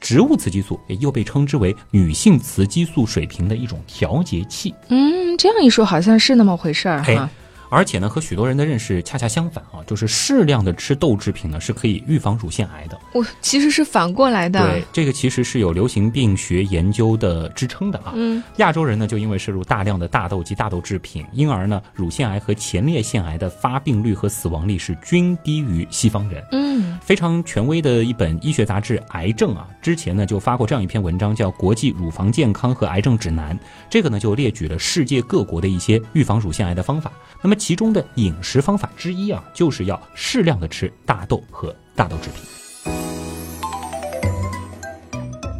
[0.00, 4.74] 植物雌激素也又被称之为女性雌激素水平的一种调节器。
[4.88, 7.30] 嗯，这样一说好像是那么回事儿嘿哈。
[7.70, 12.98] 而且呢，和许多人的认识恰恰相反啊，就是适量的吃豆制品呢是可以预防乳腺癌的。
[13.12, 14.60] 我其实是反过来的。
[14.60, 18.12] 对，这个其实是有流行病学研究的支撑的啊。
[18.14, 26.42] 嗯，亚洲人呢，就因为摄入大量的大豆及大豆制品，因而呢，乳腺癌和前列腺癌的发病率和死亡率是均低于西方人。
[26.52, 33.56] 嗯，非常权威的一本医学杂志《癌症》啊，之前呢就发过这样一篇文章，叫《国际乳房健康和癌症指南》。
[33.90, 37.12] 这个呢就列举了世界各国的一些预防乳腺癌的方法。
[37.40, 42.44] 那么其中的饮食方法之一啊，就是要适量的吃大豆和大豆制品。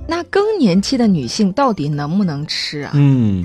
[0.07, 2.93] 那更年期的女性到底能不能吃啊？
[2.95, 3.45] 嗯。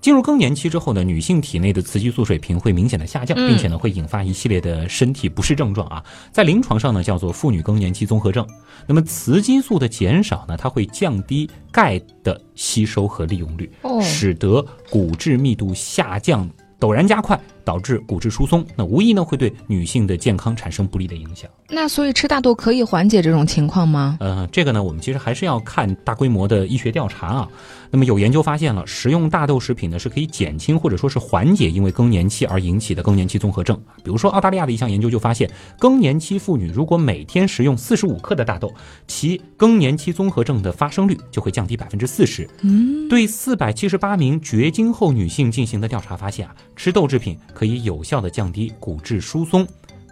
[0.00, 8.46] 进入更年期之后呢，女性体内的雌激素水平会明显的下降，嗯并且呢会引发一系列的身体不适症状啊，在临床上呢叫做妇女更年期综合症。
[8.86, 16.46] 那么雌激素的减少呢，它会降低钙的吸收和利用率，哦使得骨质密度下降
[16.78, 18.64] 陡然加快，导致骨质疏松。
[18.76, 21.50] 那无疑呢会对女性的健康产生不利的影响。
[21.68, 24.18] 那所以吃大豆可以缓解这种情况吗？
[24.20, 27.48] 呃，这个呢，我们其实还是要看大规模的医学调查啊。
[27.94, 33.80] 那么有研究发现了，食用大豆食品呢是可以减轻或者说是缓解因为更年期而引起的更年期综合症。
[34.02, 38.74] 比如说，澳大利亚的一项研究就发现，更年期妇女如果每天食用四十五克的大豆，
[39.06, 42.50] 其更年期综合症的发生率就会降低百分之四十。
[42.62, 49.64] 嗯，对四百七十八名绝经后女性进行的调查发现啊，吃豆制品可以有效的降低骨质疏松。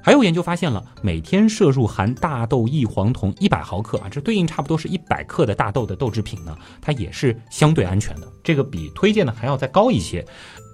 [0.03, 8.27] 还有研究发现了，每天摄入含大豆异黄酮一百毫克啊，这对应差不多是一百克的大豆的豆制品呢，它也是相对安全的。
[8.43, 10.25] 这个比推荐的还要再高一些，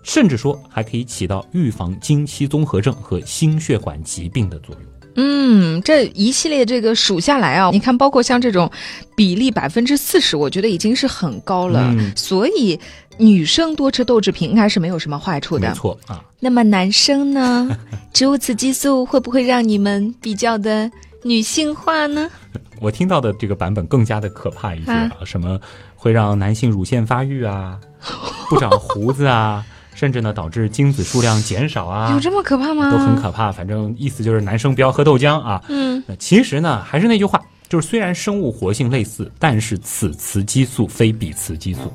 [0.03, 4.85] 甚至说还可以起到预防经期综合症和心血管疾病的作用。
[5.21, 8.71] 嗯，这一系列这个数下来啊，你看，包括像这种
[9.17, 11.93] 比例百分之四十，我觉得已经是很高了。
[11.99, 12.79] 嗯所以
[13.19, 15.75] 女生多吃豆制品应该是没有什么坏处的没。
[15.75, 17.69] 错啊，那么男生呢？
[18.13, 20.91] 植物雌激素会不会让你们比较的
[21.23, 22.29] 女性化呢？
[22.81, 25.59] 我听到的这个版本更加的可怕一些啊，什么
[25.97, 27.79] 会让男性乳腺发育啊，
[28.49, 32.89] 不长胡子啊，甚至呢导致精子数量减少啊，有这么可怕吗？
[32.91, 33.51] 都很可怕。
[33.51, 35.61] 反正意思就是男生不要喝豆浆啊。
[35.69, 41.93] 嗯，那其实呢，还是那句话，就是虽然生物活性类似，但是此雌激素非彼雌激素。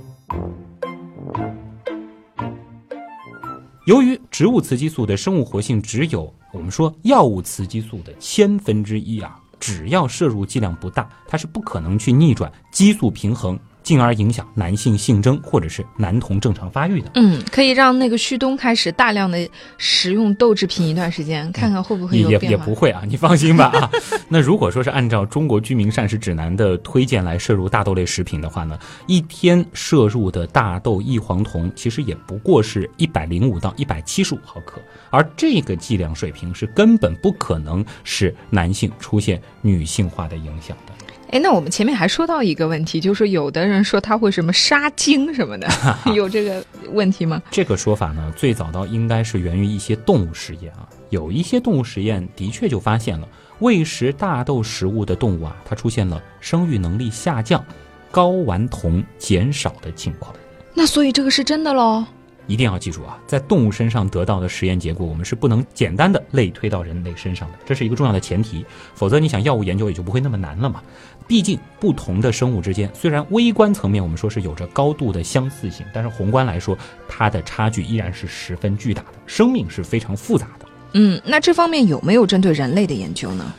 [3.85, 17.11] 由于植物雌激素的生物活性只有我们说药物雌激素的千分之一啊，只要摄入剂量不大，它是不可能去逆转激素平衡，进而影响男性性征或者是男童正常发育的。
[17.15, 22.57] 嗯，可以让那个旭东开始大量的食用豆制品一段时间，看看会不会也也有变化。
[22.57, 23.91] 也不会啊，你放心吧啊。
[24.29, 40.93] 那如果说是按照中国居民膳食指南的推荐来摄入大豆类食品的话呢，一天摄入的大豆异黄酮其实也不过是一百零五到一百七十五毫克，而这个剂量水平是根本不可能使男性出现女性化的影响的。
[41.29, 45.67] 哎，那我们前面还说到一个问题，就是有的人说他会什么杀精什么的，
[46.13, 47.41] 有这个问题吗？
[47.49, 50.87] 这个说法呢，最早到应该是源于一些动物实验啊。
[51.09, 53.27] 有一些动物实验的确就发现了，
[53.59, 57.63] 喂食大豆食物的动物啊，它出现了生育能力下降、
[58.11, 60.35] 睾丸酮减少的情况。
[60.73, 62.05] 那所以这个是真的喽？
[62.45, 68.65] 一定要记住啊，在动物身上得到的实验结果，我们是不能简单的类推到人类身上的，这是一个重要的前提。
[68.95, 70.83] 否则，你想药物研究也就不会那么难了嘛。
[71.27, 79.13] 毕竟，不同的生物之间，虽然微观层面我们说是有着高度的相似性，但是宏观来说，它的差距依然是十分巨大的。
[79.25, 80.65] 生命是非常复杂的。
[80.93, 83.53] 嗯，那这方面有没有针对人类的研究呢？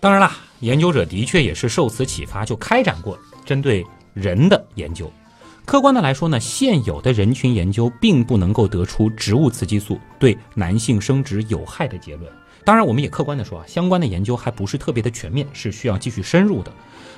[0.00, 5.10] 当然啦，研究者的确也是受此启发，就开展过针对人的研究。
[5.64, 12.28] 客观的来说呢，现有的人群研究并不能够得出植物雌激素对男性生殖有害的结论。
[12.64, 16.72] 当然，我们也客观的说啊，相关的研究还不是特别的全面，是需要继续深入的。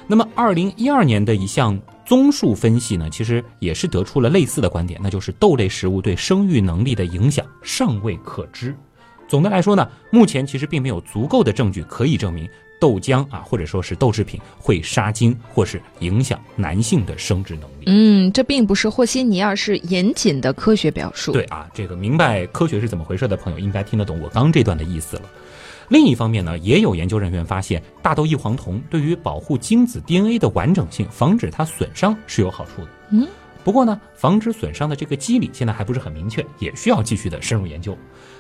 [0.07, 8.75] 那么，二零一二年的一项综述分析呢，其实也是得出了类似的观点，那就是豆类食物对生育能力的影响尚未可知。
[9.27, 12.47] 总的来说呢，目前其实并没有足够的证据可以证明
[12.79, 17.85] 豆浆啊，或者说是豆制品会杀精或是影响男性的生殖能力。
[17.87, 21.33] 嗯，这并不是和稀泥，而是严谨的科学表述。
[21.33, 25.23] 对啊，这个明白科学是怎么回事的朋友应该听得懂我刚这段的意思了。
[25.88, 32.88] 另一方面呢，也有研究人员发现，大豆异黄酮对于保护精子 DNA 的完整性、防止它损伤是有好处的。
[33.11, 33.29] 嗯，
[33.62, 37.97] 不过呢，防止损伤的这个机理现在还不是很明确，也需要继续的深入研究。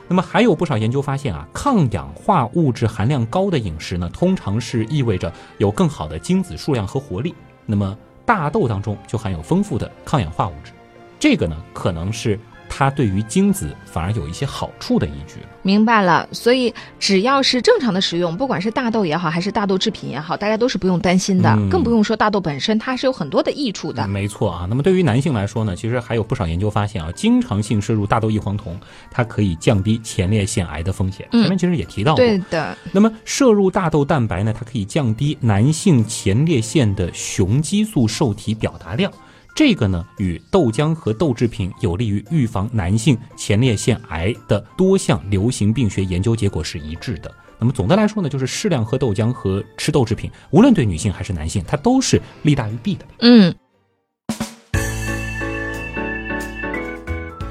[0.08, 7.34] 那么还有不少研究发现啊，抗氧化物质含量高的饮食呢，通常是意味着有更好的精子数量和活力。
[7.66, 10.72] 那么大豆当中就含有丰富的抗氧化物质，
[11.18, 12.38] 这个呢可能是
[12.76, 15.46] 它对于精子反而有一些好处的依据了。
[15.62, 24.08] 明白了，所以只要是正常的食用，不管是大豆也好，还是大豆制品也好，大家都是不用担心的，嗯更不用说大豆本身它是有很多的益处的。
[24.08, 24.66] 没错啊。
[24.68, 28.76] 那么对于男性来说呢，其实还有不少研究发现啊，经常性摄入大豆异黄酮，
[29.08, 31.28] 它可以降低前列腺癌的风险。
[31.30, 39.12] 嗯前面其实也提到过，对的，那么摄入大豆蛋白呢，它可以降低男性前列腺的雄激素受体表达量。
[39.54, 47.32] 这个呢，与豆浆和豆制品有利于预防男性前列腺癌的多项流行病学研究结果是一致的。
[47.56, 53.06] 那么总的来说呢，就是适量喝豆浆和吃豆制品，无论对女性还是男性，它都是利大于弊的。
[53.20, 53.54] 嗯。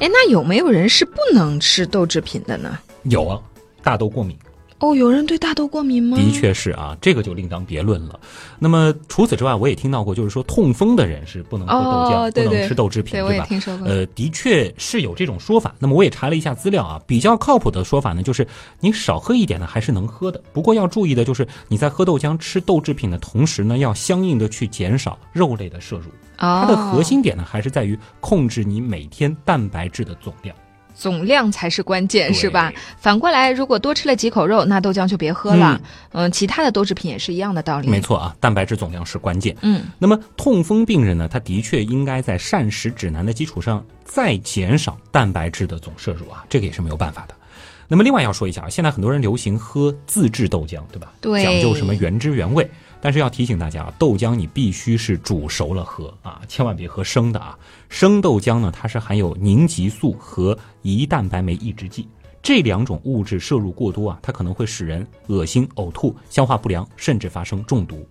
[0.01, 2.77] 哎，那有没有人是不能吃豆制品的呢？
[3.03, 3.39] 有啊，
[3.81, 4.37] 大豆过敏。
[4.83, 6.17] 哦，有人对大豆过敏吗？
[6.17, 8.19] 的，确是啊，这个就另当别论了。
[8.59, 13.45] 那么除此之外，我也听到过，就是说痛风的人是不能喝豆浆，哦对对不能吃豆制品，对我也吧？
[13.45, 13.87] 听说过。
[13.87, 15.73] 呃，的确是有这种说法。
[15.79, 18.45] 那么我也查了一下资料啊，比较靠谱的说法呢，就是
[18.81, 20.41] 你少喝一点呢，还是能喝的。
[20.51, 26.11] 不过要注意的就是你在喝豆浆、吃豆制品的同时呢，要相应的去减少肉类的摄入。
[26.35, 30.53] 它它的核心点呢，还是在于控制你每天蛋白质的总量。
[30.93, 32.71] 总量才是关键，是吧？
[32.97, 35.81] 反过来，如果多吃了几口肉，那豆浆就别喝了。
[36.11, 37.87] 嗯其他的豆制品也是一样的道理。
[37.87, 37.99] 没。
[38.03, 39.55] 错啊，蛋白质总量是关键。
[39.61, 47.33] 嗯，那么痛风病人呢，他的确应该在膳食指南的基础上再减少蛋白质的总摄入啊，这个也是没有办法的。
[47.87, 51.13] 那么另外要说一下啊，现在很多人流行喝自制豆浆，对吧？
[51.21, 52.69] 对讲究什么原汁原味。
[52.99, 57.57] 但是要提醒大家啊，豆浆你必须是煮熟了喝啊，千万别喝生的啊。
[57.93, 62.07] 生豆浆呢，它是含有凝集素和胰蛋白酶抑制剂。
[62.41, 68.03] 这两种物质摄入过多啊，它可能会使人恶心、呕吐、消化不良，甚至发生中毒。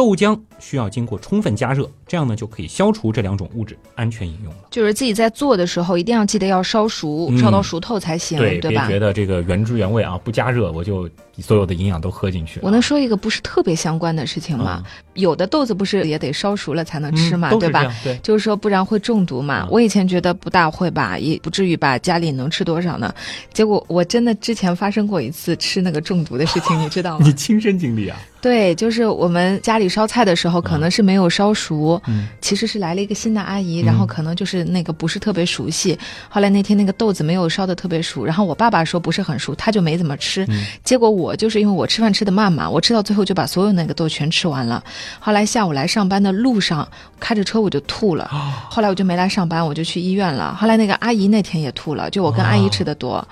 [0.00, 4.58] 豆浆需要经过充分加热，这样呢就可以消除这两种物质，安全饮用了。
[4.70, 8.88] 就是自己在做的时候，一定要记得要烧熟，嗯烧到熟透才行，对，别吧？
[8.88, 11.06] 觉得这个原汁原味啊，不加热我就
[11.38, 12.64] 所有的营养都喝进去了。
[12.64, 14.82] 我能说一个不是特别相关的事情吗？
[15.12, 17.94] 有的豆子不是也得烧熟了才能吃嘛，嗯、对吧？
[18.02, 19.64] 对，就是说，不然会中毒嘛。
[19.64, 23.14] 嗯我以前觉得不大会吧，也不至于吧，家里能吃多少呢？
[23.52, 27.30] 结果我真的之前发生过一次吃那个中毒的事情， 你知道吗你？
[27.34, 28.18] 亲身经历啊？
[28.40, 35.98] 对，就是我们家里烧菜的时候，可能是没有烧熟，嗯其实是来了一个新的阿姨，嗯然后可能就是那个不是特别熟悉。
[36.28, 40.44] 后来那天那个豆子没有烧的特别熟，然后我爸爸说不是很熟，他就没怎么吃。
[40.48, 44.82] 嗯结果我就是因为我吃饭吃的慢嘛，我吃到最后就把所有那个豆全吃完了。
[45.18, 48.30] 后来下午来上班的路上，开着车我就吐了。
[48.70, 50.54] 后来我就没来上班，我就去医院了。
[50.54, 53.26] 后来那个阿姨那天也吐了，就我跟阿姨吃的多。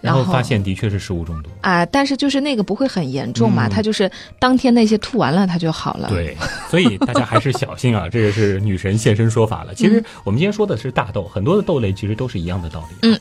[0.00, 1.50] 然后后发现的确是食物中毒。
[1.60, 6.08] 啊、但是就是那个不会很严重嘛，嗯他就是当天那些吐完了，他就好了。
[6.08, 6.36] 对，
[6.70, 9.74] 所以大家还是小心啊，这个是女神现身说法了。
[9.74, 13.08] 其实我们今天说的是大豆，很多的豆类其实都是一样的道理。
[13.08, 13.18] 嗯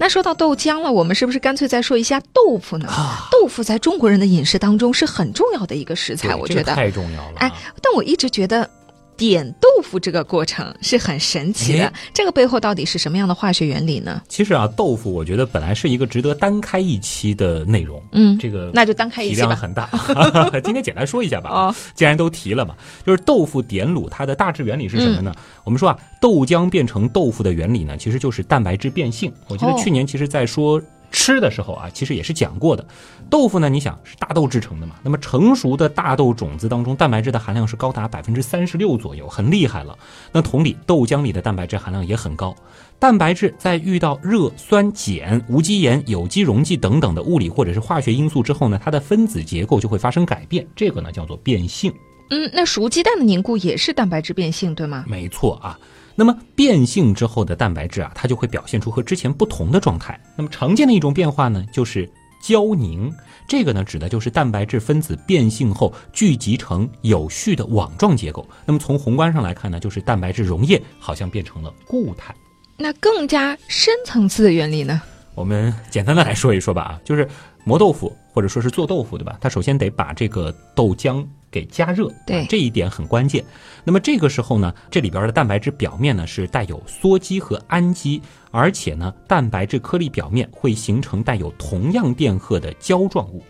[0.00, 2.88] 那说到豆浆了，我们是不是干脆再说一下豆腐呢？
[2.88, 6.72] 啊，豆腐在中国人的饮食当中是很重要的一个食材，我觉得。
[6.72, 7.40] 太重要了、啊。
[7.40, 8.70] 哎，但我一直觉得
[9.18, 14.22] 点豆腐这个过程是很神奇的哎，这个背后到底是什么样的化学原理呢？
[14.28, 18.00] 其实啊，豆腐我觉得本来是一个值得单开一期的内容。
[18.12, 19.48] 嗯，这个那就单开一体期吧。
[19.48, 19.90] 量很大，
[20.64, 21.50] 今天简单说一下吧。
[21.50, 25.34] 哦，既然都提了嘛，就是豆腐点卤，它的大致原理是什么呢？
[25.36, 29.30] 嗯我们说啊，豆浆变成豆腐的原理呢，其实就是蛋白质变性。
[29.48, 30.80] 我记得哦去年其实在说
[31.28, 32.82] 吃的时候啊，其实也是讲过的。
[33.28, 39.94] 豆腐呢，你想是大豆制成的嘛，那么成熟的大豆种子当中，蛋白质的含量是高达百分之三十六左右，很厉害了。
[40.32, 42.56] 那同理，豆浆里的蛋白质含量也很高。
[42.98, 51.92] 蛋白质在遇到热、酸、碱、无机盐、有机溶剂等等的物理或者是化学因素之后呢，它的分子结构就会发生改变，这个呢叫做变性。
[52.30, 55.04] 嗯，那熟鸡蛋的凝固也是蛋白质变性，对吗？
[55.06, 55.78] 没错啊。
[56.18, 60.18] 那么变性之后的蛋白质啊，它就会表现出和之前不同的状态。
[60.36, 62.10] 那么常见的一种变化呢，就是
[62.42, 63.08] 胶凝。
[63.46, 68.44] 这个呢，指的就是蛋白质分子变性后聚集成有序的网状结构。
[68.66, 72.34] 那么从宏观上来看呢，就是蛋白质溶液好像变成了固态。
[72.76, 75.00] 那更加深层次的原理呢？
[75.36, 77.28] 我们简单的来说一说吧啊，就是
[77.62, 79.38] 磨豆腐或者说是做豆腐对吧？
[79.40, 83.44] 它首先得把这个豆浆给加热，对啊这一点很关键。
[83.84, 88.20] 那么这个时候呢，这里边的蛋白质表面呢是带有羧基和氨基，
[88.50, 93.42] 而且呢，蛋白质颗粒表面会形成带有同样电荷的胶状物。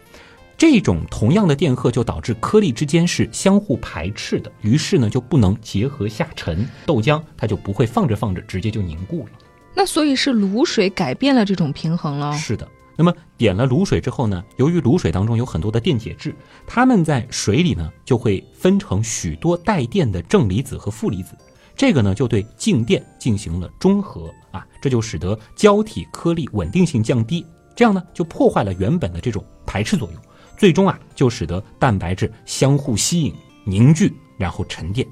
[0.57, 9.31] 这种同样的电荷就导致颗粒之间是相互排斥的，于是呢就不能结合下沉，豆浆它就不会放着放着直接就凝固了。
[9.73, 12.33] 那所以是卤水改变了这种平衡了。
[12.33, 12.69] 是的，
[13.01, 16.35] 那么点了卤水之后呢，由于卤水当中有很多的电解质，
[16.67, 21.37] 它们在水里呢就会分成许多带电的正离子和负离子，
[21.77, 27.47] 这个呢就对静电进行了中和啊，这就使得胶体颗粒稳定性降低，
[27.77, 30.21] 这样呢就破坏了原本的这种排斥作用，
[30.57, 33.33] 最终啊就使得蛋白质相互吸引
[33.65, 35.07] 凝聚，然后沉淀。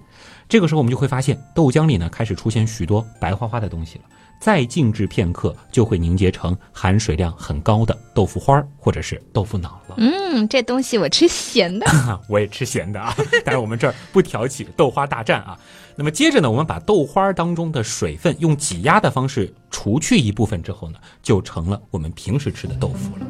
[0.48, 4.04] 这个时候我们就会发现豆浆里呢开始出现许多白花花的东西了。
[4.38, 9.96] 再静置片刻，就会凝结成含水量很高的豆腐花或者是豆腐脑了。
[9.98, 11.86] 嗯，这东西我吃咸的，
[12.28, 13.14] 我也吃咸的啊。
[13.44, 15.58] 但是我们这儿不挑起豆花大战啊。
[15.98, 23.26] 那么接着呢，我们把豆花当中的水分用挤压的方式除去一部分之后呢，就成了我们平时吃的豆腐了。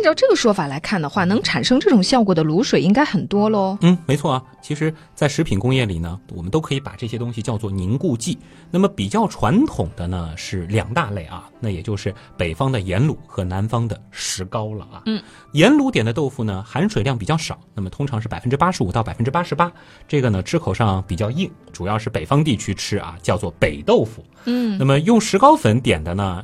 [0.00, 3.76] 按照这个说法来看的话，能产生这种效果的卤水应该很多喽。
[3.82, 4.42] 嗯，没错啊。
[4.62, 8.38] 其实，在食品工业里呢，我们都可以把这些东西叫做凝固剂。
[8.70, 15.02] 那么，比较传统的呢是两大类啊，那也就是北方的盐卤和南方的石膏了啊。
[15.04, 15.22] 嗯，
[15.52, 19.70] 盐卤点的豆腐呢，含水量比较少，那么通常是百分之八十五到百分之八十八。
[20.08, 24.24] 这个呢，吃口上比较硬，主要是北方地区吃啊，叫做北豆腐。
[24.46, 26.42] 嗯，那么用石膏粉点的呢？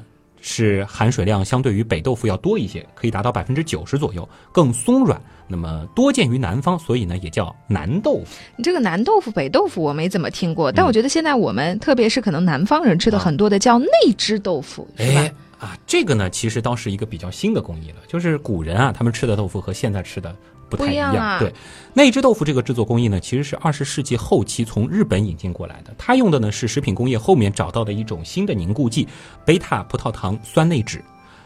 [0.49, 5.21] 是含水量相对于北豆腐要多一些，可以达到百分之九十左右，更松软。
[5.49, 8.27] 那么多见于南方，所以呢也叫南豆腐。
[8.57, 15.29] 你这个南豆腐、北豆腐我没怎么听过，但我觉得现在我们特别是可能南方人吃的很多的叫内汁豆腐，是吧？
[15.59, 20.35] 啊，这个呢其实倒是一个比较新的工艺了，就是古人啊他们吃的豆腐和现在吃的。
[20.69, 21.53] 不太一样，对，
[21.95, 25.95] 内汁豆腐这个制作工艺呢，其实是二十世纪后期从日本引进过来的。
[25.97, 29.07] 它用的呢是食品工业后面找到的一种新的凝固剂——
[29.47, 31.01] 贝塔葡萄糖酸内酯。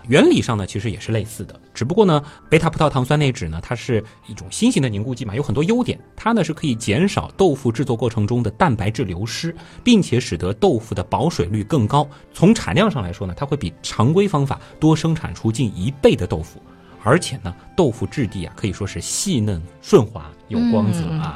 [0.09, 6.01] 原理上呢其实也是类似的，只不过呢贝塔葡萄糖酸内酯呢它是一种新型的凝固剂嘛，有很多优点。
[6.17, 9.55] 它呢是可以减少豆腐制作过程中的蛋白质流失，
[9.85, 12.09] 并且使得豆腐的保水率更高。
[12.33, 16.59] 从产量上来说呢，它会比常规方法多生产出近一倍的豆腐。
[17.03, 21.35] 而且呢，豆腐质地啊可以说是细嫩顺滑有光泽啊，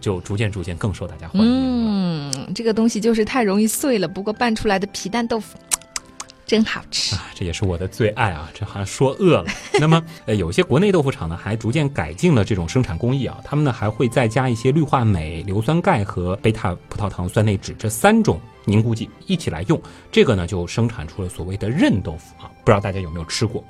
[0.00, 2.30] 就逐渐逐渐更受大家欢迎了。
[2.36, 5.58] 嗯，这个东西就是太容易碎了，不过拌出来的皮蛋豆腐
[6.46, 7.26] 真好吃啊！
[7.34, 8.48] 这也是我的最爱啊！
[8.54, 9.46] 这好像说饿了。
[9.80, 19.80] 那么，呃，有些国内豆腐厂呢还逐渐改进了这种生产工艺啊，他们呢还会再加一些氯化镁、硫酸钙和贝塔葡萄糖酸内酯这三种凝固剂一起来用，
[20.12, 22.48] 这个呢就生产出了所谓的韧豆腐啊。
[22.64, 23.64] 不知道大家有没有吃过？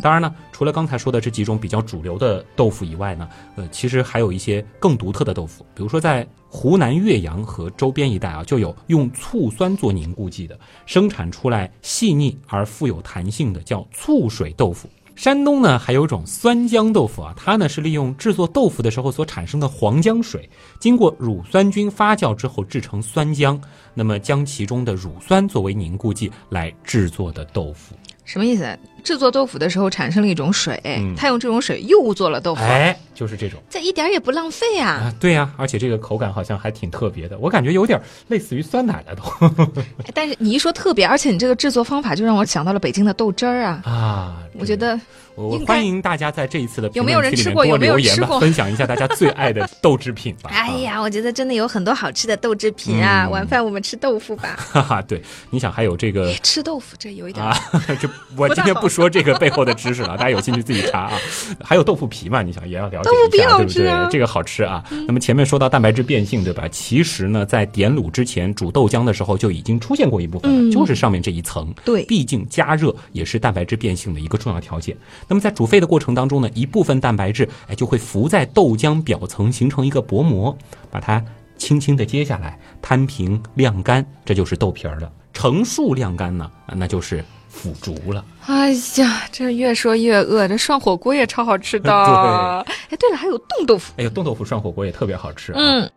[0.00, 5.66] 当然呢，除了刚才说的这几种比较主流的豆腐以外呢，呃，其实还有一些更独特的豆腐。
[5.74, 14.86] 比如说在湖南岳阳和周边一带啊，就有用醋酸做凝固剂的，生产出来细腻而富有弹性的叫醋水豆腐。
[15.16, 20.48] 山东呢还有种酸浆豆腐啊，它呢是利用制作豆腐的时候所产生的黄浆水，
[20.78, 23.58] 经过乳酸菌发酵之后制成酸浆，
[23.94, 27.94] 那么将其中的乳酸作为凝固剂来制作的豆腐。
[28.26, 28.78] 什么意思？
[29.02, 30.80] 制作豆腐的时候产生了一种水，
[31.16, 34.88] 他用这种水又做了豆腐，哎，就是这种，这一点也不浪费啊！
[34.88, 39.22] 啊，对呀，而且这个口感好像还挺特别的，我感觉有点类似于酸奶了都。
[40.14, 43.82] 但是你一说特别，而且你这个制作方法就让我想到了北京的豆汁儿啊！
[43.84, 44.98] 啊，我觉得。
[45.34, 47.64] 我欢迎大家在这一次的有没有人吃过？
[47.64, 48.38] 有没有吃过？
[48.38, 50.50] 分享一下大家最爱的豆制品吧。
[50.52, 53.26] 哎呀，我觉得真的有很多好吃的豆制品啊！
[53.30, 54.56] 晚饭我们吃豆腐吧。
[54.70, 57.58] 哈哈，对，你想还有这个吃豆腐，这有一点啊。
[57.98, 61.18] 这我今天不说这个背后的知识了，大家有兴趣自己查啊。
[61.60, 62.42] 还有豆腐皮嘛？
[62.42, 64.08] 你想也要了解一下，对不对？
[64.10, 64.84] 这个好吃啊。
[65.08, 66.68] 那么前面说到蛋白质变性，对吧？
[66.68, 71.74] 其实呢，在点卤之前煮豆浆的时候就已经出现过一部分，就是上面这一层。
[71.84, 74.96] 对，毕竟加热也是蛋白质变性的一个重要条件。
[75.26, 76.12] 那么在煮沸的过程。
[76.12, 80.54] 当中呢，一部分蛋白质哎就会浮在豆浆表层，形成一个薄膜，
[80.90, 81.24] 把它
[81.56, 85.10] 轻轻的揭下来，摊平晾干，这就是豆皮儿了。
[85.32, 88.24] 成束晾干呢，那就是腐竹了。
[88.46, 91.90] 哎呀，这越说越饿，这涮火锅也超好吃的。
[92.66, 93.92] 对，哎，对了，还有冻豆腐。
[93.98, 95.52] 哎呦，冻豆腐涮火锅也特别好吃。
[95.54, 95.88] 嗯，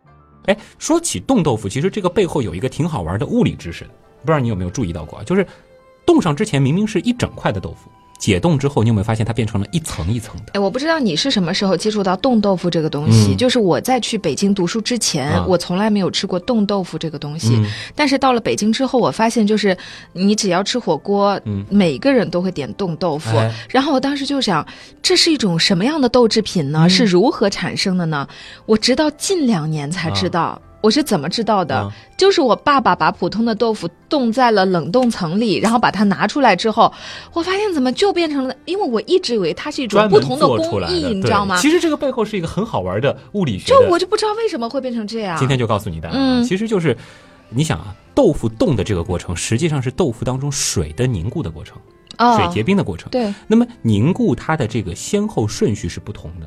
[0.44, 3.84] 哎，说起冻豆腐，其实这个背后有一个挺好玩的物理知识，
[4.20, 5.24] 不知道你有没有注意到过啊？
[5.24, 5.44] 就是
[6.04, 7.90] 冻上之前明明是一整块的豆腐。
[8.18, 10.52] 解冻之后，你有没有发现它变成了一层一层的？
[10.54, 13.34] 哎，我不知道你是什么时候接触到冻豆腐这个东西。
[13.36, 17.60] 就是我在去北京读书之前，我从来没有吃过冻豆腐这个东西。
[17.94, 19.76] 但是到了北京之后，我发现就是
[20.12, 23.36] 你只要吃火锅，每个人都会点冻豆腐。
[23.68, 24.66] 然后我当时就想，
[25.02, 26.88] 这是一种什么样的豆制品呢？
[26.88, 28.26] 是如何产生的呢？
[28.64, 30.60] 我直到近两年才知道。
[30.86, 31.92] 我是怎么知道的？
[32.16, 36.92] 就是我爸爸把普通的豆腐冻在了冷冻层里，然后把它拿出来之后，
[37.32, 38.54] 我发现怎么就变成了？
[38.66, 41.58] 因为我一直以为它是一种不同的工艺，你知道吗？
[41.58, 43.66] 其实这个背后是一个很好玩的物理学。
[43.66, 45.36] 就我就不知道为什么会变成这样。
[45.36, 46.96] 今天就告诉你大家，其实就是
[47.48, 51.76] 你想啊，豆腐冻的这个过程，实际上是豆腐当中水的凝固的过程，
[52.18, 53.10] 哦水结冰的过程。
[53.10, 56.46] 对那么凝固它的这个先后顺序是不同的。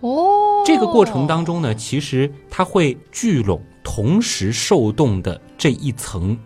[0.00, 0.35] 哦，
[0.66, 6.36] 这个过程当中呢，其实它会聚拢同时受冻的这一层，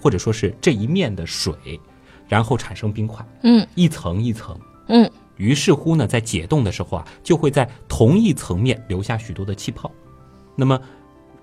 [0.00, 1.52] 或者说是这一面的水，
[2.28, 4.56] 然后产生冰块，嗯一层一层。
[4.86, 9.90] 嗯于是乎呢，在解冻的时候啊，就会在同一层面留下许多的气泡。
[10.54, 10.80] 那么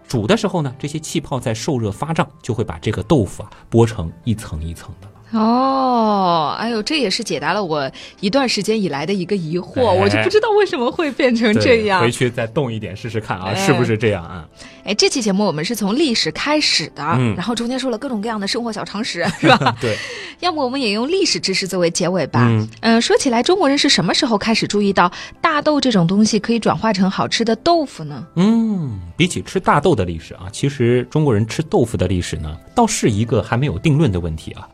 [0.07, 5.14] 煮的时候呢，这些气泡在受热发胀，就会把这个豆腐啊剥成一层一层的了。
[5.31, 12.11] 哦，哎呦，这也是解答了我一段时间以来的一个疑惑，哎我就不知道为什么会变成这样回。
[12.11, 14.47] 去再动一点试试看啊，哎是不是这样啊？
[14.85, 19.75] 哎，这期节目我们是从历史开始的，嗯然后中间说了各种各样的生活小常识， 是吧？
[19.81, 19.97] 对，
[20.39, 22.47] 要么我们也用历史知识作为结尾吧。
[22.47, 25.11] 嗯嗯、说起来，中国人是什么时候开始注意到
[25.41, 28.25] 大豆这种东西可以转化成好吃的豆腐呢？
[28.35, 34.67] 嗯，比起吃大豆的历史啊，其实中国人吃豆腐的历史呢，倒是一个还没有定论的问题啊。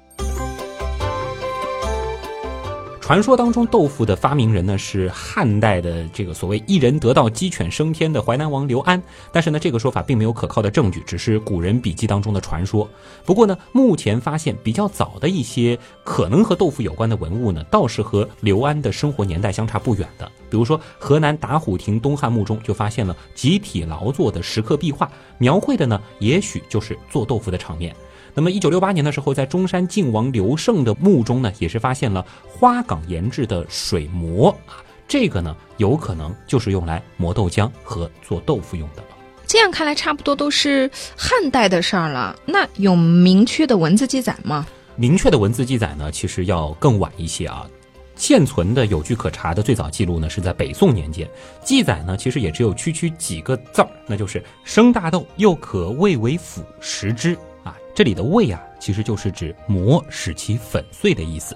[3.11, 9.03] 传说当中，豆腐的发明人呢是汉代的这个所谓一人得道鸡犬升天的淮南王刘安，
[9.33, 12.89] 但是呢，这个说法并没有可靠的证据，只是古人笔记当中的传说。
[13.25, 20.31] 不过呢，目前发现比较早的一些可能和豆腐有关的文物呢，倒是和刘安的生活年代相差不远的。
[20.49, 27.93] 比如说，河南打虎亭东汉墓中就发现了集体劳作的石刻壁画，描绘的呢，也许就是做豆腐的场面。
[28.33, 39.07] 那么，一九六八年的时候，在中山靖王刘胜的墓中呢，也是发现了花岗岩制的水磨啊，这个呢，有可能就是用来磨豆浆和做豆腐用的了。
[39.45, 42.33] 这样看来，差不多都是汉代的事儿了。
[42.45, 44.65] 那有明确的文字记载吗？
[44.95, 47.67] 明确的文字记载呢，其实要更晚一些啊。
[48.15, 51.27] 现存的有据可查的最早记录呢，是在北宋年间，
[51.65, 57.50] 记载呢其实也只有区区几个字儿，那就是生大豆又可味为腐食之啊。
[57.93, 61.55] 这里的味啊，其实就是指磨使其粉碎的意思。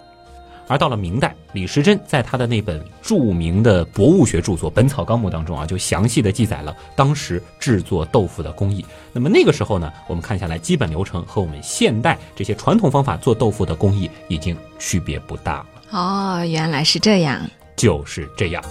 [0.68, 8.84] 而到了明代，李时珍在他的那本著名的博物学著作《本草纲目》当中啊，就详细的记载了当时制作豆腐的工艺。
[9.14, 15.68] 那么那个时候呢，我们看下来，基本流程和我们现代这些传统方法做豆腐的工艺已经区别不大了。
[15.92, 17.48] 哦，原来是这样。
[17.76, 18.64] 就是这样。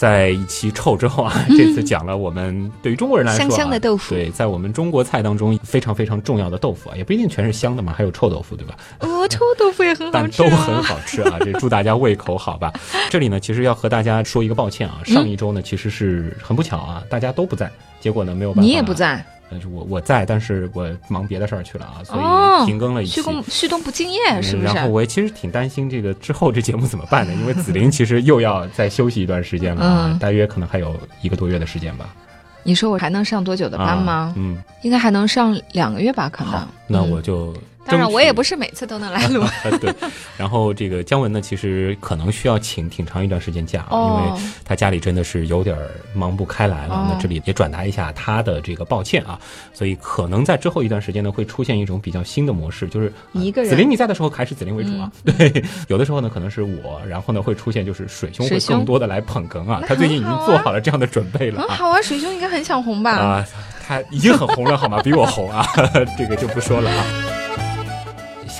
[0.00, 8.74] 在一期臭之后啊， 这次讲了我们对于中国人来说、啊、香香的豆腐对，在我们中国菜当中非常非常重要的豆腐啊，也不一定全是香的嘛，还有臭豆腐，对吧？
[9.00, 11.36] 哦，臭豆腐也很好吃、啊，都很好吃啊！
[11.40, 12.72] 这祝大家胃口好吧。
[13.10, 17.70] 这里呢，其实要和大家说一个抱歉啊，上一周呢，其实是很不巧啊，大家都不在，
[18.00, 23.14] 结果呢没有办法，你也不，在，但是我我在，但是我忙别的事儿去了啊，所哦以停更了一期。
[23.14, 24.66] 旭东，旭东不敬业，嗯是不是？
[24.66, 27.32] 然后我也其实挺担心这个之后这节目怎么办的？
[27.40, 32.14] 因为子玲其实又要再休息一段时间了啊，嗯大约可能还有一个多月的时间吧。
[32.62, 34.12] 你说我还能上多久的班吗？
[34.12, 37.54] 啊嗯，应该还能上两个月吧，可能。，那嗯我就
[37.86, 38.54] 当然，我也不是。
[38.60, 39.42] 每次都能来录。
[39.80, 39.92] 对，
[40.36, 46.94] 然后这个姜文呢，其实可能需要请挺长一段时间假，因哦为他家里真的是有点儿忙不开来了。
[46.94, 49.40] 哦那这里也转达一下他的这个抱歉啊，
[49.72, 61.66] 所以可能在之后一段时间呢，会出现一种比较新的模式，就是一个人嗯子林你在的时候还是子林为主啊，对，有的时候呢可能是我，然后呢会出现就是水兄会更多的来捧哏啊那，他最近已经做好了这样的准备了啊。
[61.66, 63.12] 很好啊，水兄应该很想红吧？
[63.16, 63.46] 啊，
[63.88, 65.00] 他已经很红了，好吗？
[65.02, 65.66] 比我红啊，
[66.18, 67.06] 这个就不说了啊。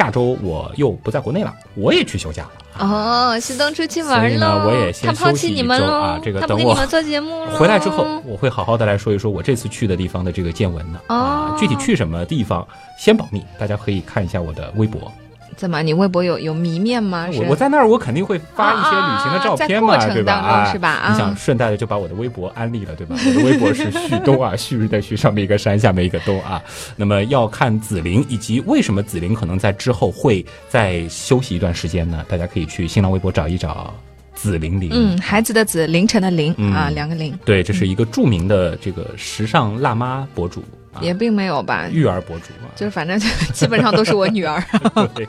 [0.01, 2.51] 下周我又不在国内了，我也去休假了。
[2.79, 7.45] 哦，熄灯出去玩所以呢，我也先休息一弃你们喽，周啊这个等我做节目。
[7.51, 12.67] 回来之后，我会好好的来说一说我这次去的地方的这个见闻的、啊哦，具体去什么地方
[12.99, 15.13] 先保密，大家可以看一下我的微博。
[15.57, 15.83] 怎么？
[15.83, 17.29] 你微博有有迷面吗？
[17.35, 20.33] 我我在那儿，我肯定会发一些旅行的照片嘛，对吧？
[20.33, 23.17] 啊，是吧啊你想顺带的就把我的微博安利了，对吧？
[23.27, 26.63] 我的微博是旭东啊，旭日的旭，上面一个山，下面一个东啊。
[26.97, 32.25] 那么要看紫菱以及为什么紫菱可能在之后会再休息一段时间呢？
[32.29, 33.93] 大家可以去新浪微博找一找
[34.35, 34.91] 紫玲玲。
[34.93, 42.69] 嗯，孩子的子，凌晨的凌、嗯啊，两个零，对，这是一个著名的这个时尚辣妈博主啊，也并没有吧，育儿博主啊。
[42.75, 44.63] 就是反正就基本上都是我女儿。
[45.15, 45.29] 对，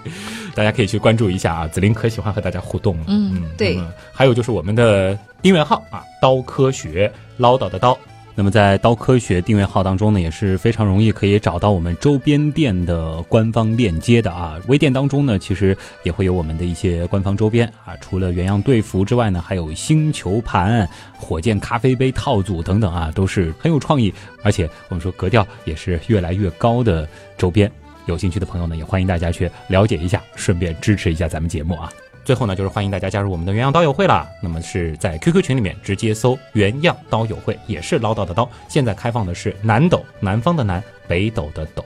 [0.55, 3.05] 大家可以去关注一下啊，紫琳可喜欢和大家互动了。
[3.07, 3.79] 嗯对
[4.11, 7.97] 还有就是我们的订阅号啊，刀科学唠叨的刀。
[8.33, 14.59] 那么在刀科学订阅号当中呢，也是非常容易可以找到我们周边店的官方链接的啊。
[14.67, 24.13] 微店当中呢，其实也会有我们的一些官方周边啊，除了原样队服之外呢，还有星球盘、火箭咖啡杯套组等等啊，都是很有创意，
[24.43, 27.07] 而且我们说格调也是越来越高的
[27.37, 27.71] 周边。
[28.05, 31.91] 有兴趣的朋友呢，也欢迎大家去了解一下，顺便支持一下咱们节目啊。
[32.23, 34.27] 最后呢，就是欢迎大家加入我们的原样刀友会啦。
[34.41, 38.47] 那么是在 QQ 群里面直接搜“原样刀友会”，也是唠叨的叨。
[38.67, 41.83] 现在开放的是南斗，南方的南，北斗的斗。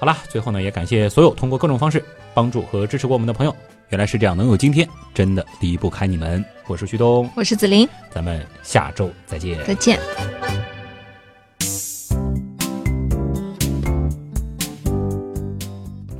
[0.00, 2.04] 好啦，最后呢，也感谢所有通过各种方式
[2.34, 3.54] 帮助和支持过我们的朋友。
[3.90, 6.44] 原来是这样，能有今天，真的离不开你们。
[6.66, 9.58] 我是旭东，我是子琳，咱们下周再见。
[9.64, 9.98] 再见。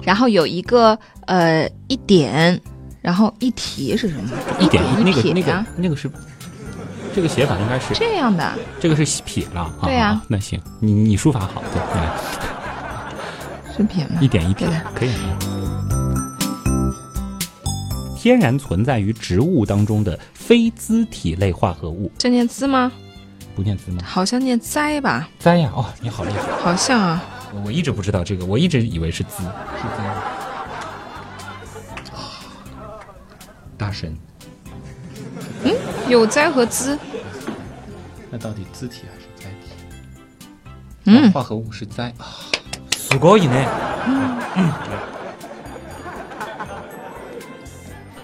[0.02, 2.58] 然后有一个呃一点，
[3.00, 4.30] 然后一提是什么？
[4.60, 6.10] 一点一那个那个那个是
[7.14, 9.72] 这个写法应该是这样的，这个是撇了啊。
[9.84, 12.10] 对呀啊那行，你你书法好，对，来
[13.76, 14.18] 是撇吗？
[14.20, 15.12] 一点一撇可以。
[18.16, 22.90] 天然存在于植物当中的非甾体类化合物，这念滋吗？
[23.54, 24.02] 不念字吗？
[24.04, 25.70] 好像念栽吧，栽呀！
[25.74, 26.40] 哦，你好厉害！
[26.60, 27.22] 好像啊。
[27.54, 30.02] 我我一直不知道这个，我一直以为是滋，是滋
[33.77, 34.15] 大神，
[36.07, 36.97] 有栽和滋，
[38.29, 39.71] 那到底字体还是载体？
[41.05, 42.25] 嗯，化合物是载啊，
[42.91, 43.67] すごいね。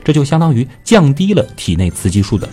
[0.04, 2.48] 这就相当于降低了体内雌激素的。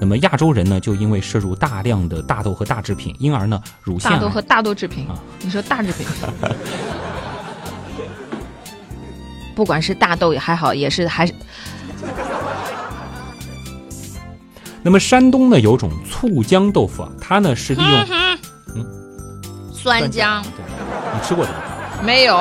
[0.00, 5.18] 那么亚洲人呢，就因为摄入大量的大豆和大制品，因而呢，乳腺癌大豆和大豆制品啊。
[5.40, 6.06] 你说大制品，
[9.55, 11.33] 不管是大豆也还好，也是 还是
[14.81, 18.05] 那么山东呢有种醋浆豆腐啊，它呢是利用
[18.75, 18.85] 嗯
[19.71, 21.57] 酸浆你吃过的吗？
[22.03, 22.35] 没有。